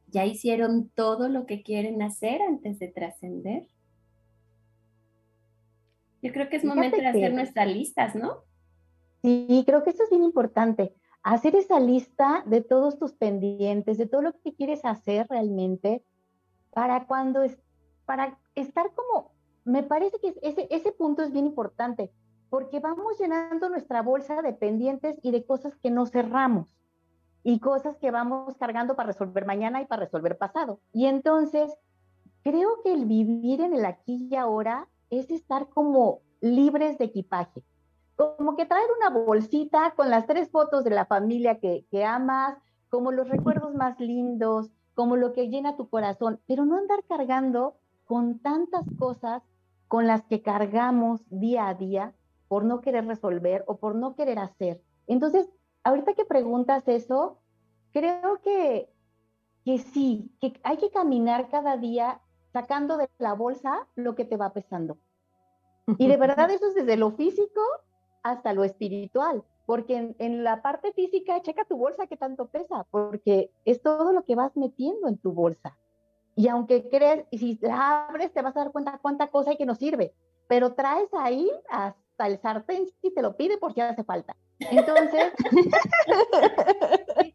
[0.06, 3.68] ¿Ya hicieron todo lo que quieren hacer antes de trascender?
[6.22, 8.46] Yo creo que es momento de hacer nuestras listas, ¿no?
[9.22, 10.94] Sí, creo que eso es bien importante.
[11.22, 16.04] Hacer esa lista de todos tus pendientes, de todo lo que quieres hacer realmente,
[16.72, 17.58] para cuando es,
[18.04, 19.32] para estar como,
[19.64, 22.12] me parece que ese, ese punto es bien importante,
[22.50, 26.68] porque vamos llenando nuestra bolsa de pendientes y de cosas que no cerramos
[27.42, 30.80] y cosas que vamos cargando para resolver mañana y para resolver pasado.
[30.92, 31.72] Y entonces,
[32.42, 37.64] creo que el vivir en el aquí y ahora es estar como libres de equipaje
[38.16, 43.12] como que traer una bolsita con las tres fotos de la familia que, amas, como
[43.12, 47.76] los recuerdos más lindos, como lo que llena tu corazón, pero no andar cargando
[48.06, 49.42] con tantas cosas
[49.88, 52.14] con las que cargamos día a día
[52.48, 54.82] por no querer resolver o por no querer hacer.
[55.06, 55.48] Entonces,
[55.84, 57.38] ahorita que preguntas eso,
[57.92, 58.90] creo que,
[59.64, 62.20] que sí, que hay que caminar cada día
[62.52, 64.96] sacando de la bolsa lo que te va pesando.
[65.98, 67.60] Y de verdad eso es desde lo físico
[68.30, 73.50] hasta lo espiritual, porque en, la parte física, checa tu bolsa que tanto pesa, porque
[73.64, 75.76] es todo lo que vas metiendo en tu bolsa.
[76.36, 79.56] Y aunque crees, y si la abres, te vas a dar cuenta cuánta cosa hay
[79.56, 80.12] que no sirve,
[80.48, 84.36] pero traes ahí hasta el sartén si te lo pide porque hace falta.
[84.58, 85.32] Entonces,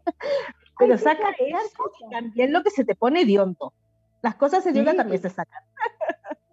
[0.79, 3.73] pero saca eso y también lo que se te pone hondo.
[4.21, 4.83] Las cosas se sí.
[4.83, 5.63] también se sacan.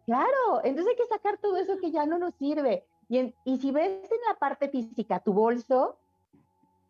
[0.07, 2.87] Claro, entonces hay que sacar todo eso que ya no nos sirve.
[3.09, 5.99] Y, y si ves en la parte física tu bolso,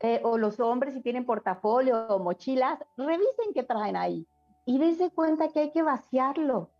[0.00, 4.26] eh, o los hombres si tienen portafolio o mochilas, revisen qué traen ahí
[4.64, 6.70] y dense cuenta que hay que vaciarlo.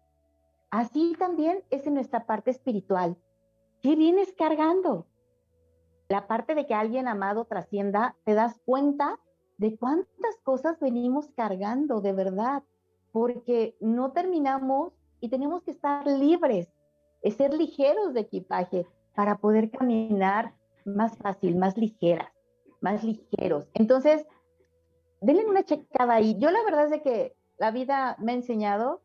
[0.71, 3.17] Así también es en nuestra parte espiritual.
[3.81, 5.07] ¿Qué vienes cargando?
[6.09, 9.19] La parte de que alguien amado trascienda, te das cuenta
[9.57, 12.63] de cuántas cosas venimos cargando de verdad,
[13.11, 16.73] porque no terminamos y tenemos que estar libres,
[17.37, 20.55] ser ligeros de equipaje para poder caminar
[20.85, 22.33] más fácil, más ligeras,
[22.81, 23.69] más ligeros.
[23.75, 24.27] Entonces,
[25.21, 26.37] denle una checada ahí.
[26.39, 29.03] Yo la verdad es de que la vida me ha enseñado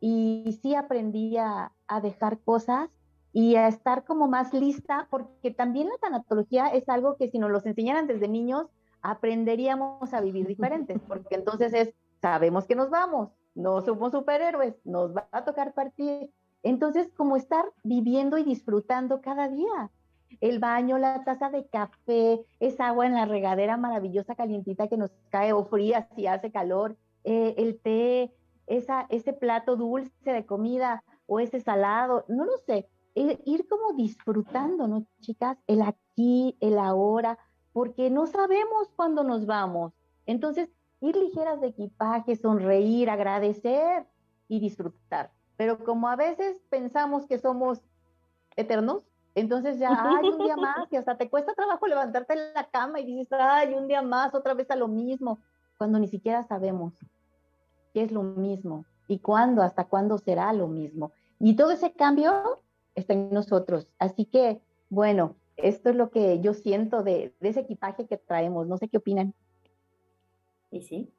[0.00, 2.90] y sí aprendí a, a dejar cosas
[3.32, 7.50] y a estar como más lista, porque también la tanatología es algo que si nos
[7.50, 8.66] los enseñaran desde niños,
[9.00, 15.14] aprenderíamos a vivir diferentes, porque entonces es, sabemos que nos vamos, no somos superhéroes, nos
[15.14, 16.30] va a tocar partir.
[16.62, 19.90] Entonces, como estar viviendo y disfrutando cada día.
[20.40, 25.10] El baño, la taza de café, esa agua en la regadera maravillosa, calientita que nos
[25.30, 28.32] cae o fría si hace calor, eh, el té,
[28.66, 34.88] ese plato dulce de comida o ese salado, no lo sé, eh, ir como disfrutando,
[34.88, 35.58] ¿no, chicas?
[35.66, 37.38] El aquí, el ahora,
[37.72, 39.92] porque no sabemos cuándo nos vamos.
[40.26, 40.70] Entonces,
[41.00, 44.06] ir ligeras de equipaje, sonreír, agradecer
[44.48, 45.30] y disfrutar.
[45.56, 47.80] Pero como a veces pensamos que somos
[48.56, 49.02] eternos,
[49.34, 53.00] entonces ya hay un día más y hasta te cuesta trabajo levantarte en la cama
[53.00, 55.40] y dices, ay, un día más, otra vez a lo mismo,
[55.78, 56.94] cuando ni siquiera sabemos
[57.92, 61.12] qué es lo mismo y cuándo, hasta cuándo será lo mismo.
[61.38, 62.60] Y todo ese cambio
[62.94, 63.88] está en nosotros.
[63.98, 68.66] Así que, bueno, esto es lo que yo siento de, de ese equipaje que traemos.
[68.66, 69.34] No sé qué opinan.
[70.70, 71.12] Sí, sí.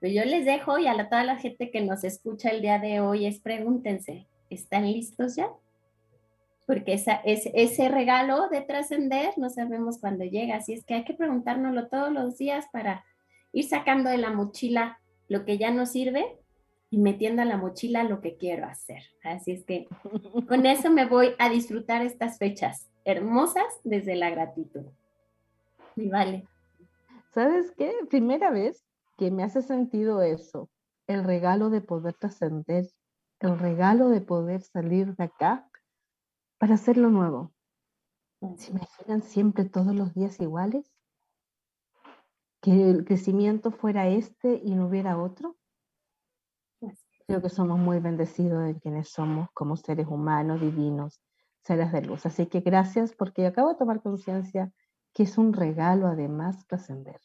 [0.00, 3.00] Pues yo les dejo y a toda la gente que nos escucha el día de
[3.00, 5.50] hoy es pregúntense, ¿están listos ya?
[6.66, 11.04] Porque esa, es, ese regalo de trascender no sabemos cuándo llega, así es que hay
[11.04, 13.04] que preguntárnoslo todos los días para
[13.52, 14.98] ir sacando de la mochila
[15.28, 16.38] lo que ya no sirve
[16.88, 19.02] y metiendo a la mochila lo que quiero hacer.
[19.22, 19.86] Así es que
[20.48, 24.86] con eso me voy a disfrutar estas fechas hermosas desde la gratitud.
[25.94, 26.46] Y vale.
[27.34, 27.92] ¿Sabes qué?
[28.08, 28.82] Primera vez
[29.20, 30.70] que me hace sentido eso,
[31.06, 32.88] el regalo de poder trascender,
[33.40, 35.68] el regalo de poder salir de acá
[36.56, 37.52] para hacer lo nuevo.
[38.56, 40.90] ¿Se imaginan siempre todos los días iguales?
[42.62, 45.58] Que el crecimiento fuera este y no hubiera otro.
[47.26, 51.20] Creo que somos muy bendecidos en quienes somos como seres humanos, divinos,
[51.62, 52.24] seres de luz.
[52.24, 54.72] Así que gracias porque acabo de tomar conciencia
[55.12, 57.20] que es un regalo además trascender.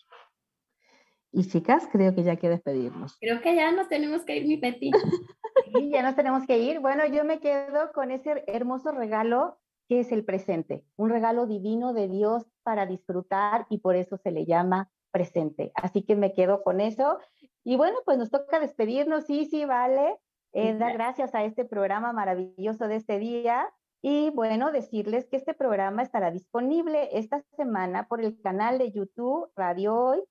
[1.38, 3.18] Y chicas, creo que ya hay que despedirnos.
[3.20, 4.92] Creo que ya nos tenemos que ir, mi Peti.
[5.74, 6.80] Sí, ya nos tenemos que ir.
[6.80, 9.58] Bueno, yo me quedo con ese hermoso regalo
[9.90, 14.32] que es el presente, un regalo divino de Dios para disfrutar y por eso se
[14.32, 15.72] le llama presente.
[15.76, 17.20] Así que me quedo con eso.
[17.64, 20.18] Y bueno, pues nos toca despedirnos, sí, sí, vale.
[20.54, 23.68] Eh, dar gracias a este programa maravilloso de este día.
[24.02, 29.50] Y bueno, decirles que este programa estará disponible esta semana por el canal de YouTube
[29.56, 30.24] Radio Hoy.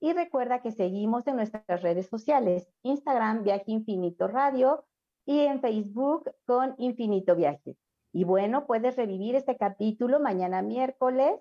[0.00, 4.84] Y recuerda que seguimos en nuestras redes sociales, Instagram Viaje Infinito Radio
[5.24, 7.76] y en Facebook con Infinito Viaje.
[8.12, 11.40] Y bueno, puedes revivir este capítulo mañana miércoles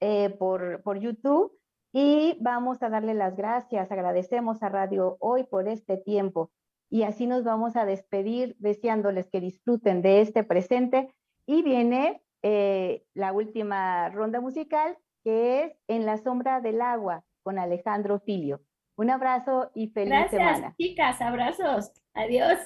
[0.00, 1.52] eh, por, por YouTube
[1.92, 6.50] y vamos a darle las gracias, agradecemos a Radio Hoy por este tiempo.
[6.90, 11.12] Y así nos vamos a despedir deseándoles que disfruten de este presente.
[11.46, 17.60] Y viene eh, la última ronda musical que es En la sombra del agua con
[17.60, 18.60] Alejandro Filio.
[18.96, 20.58] Un abrazo y feliz semana.
[20.58, 21.92] Gracias, chicas, abrazos.
[22.12, 22.58] Adiós.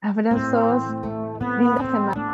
[0.00, 0.84] Abrazos.
[1.58, 2.27] Linda semana.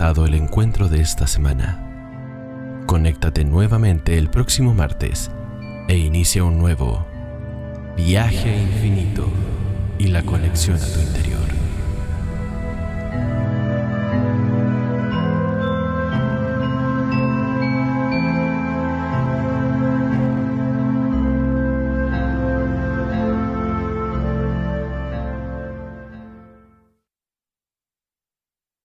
[0.00, 1.78] El encuentro de esta semana.
[2.86, 5.30] Conéctate nuevamente el próximo martes
[5.88, 7.06] e inicia un nuevo
[7.98, 9.28] viaje infinito
[9.98, 11.39] y la conexión a tu interior.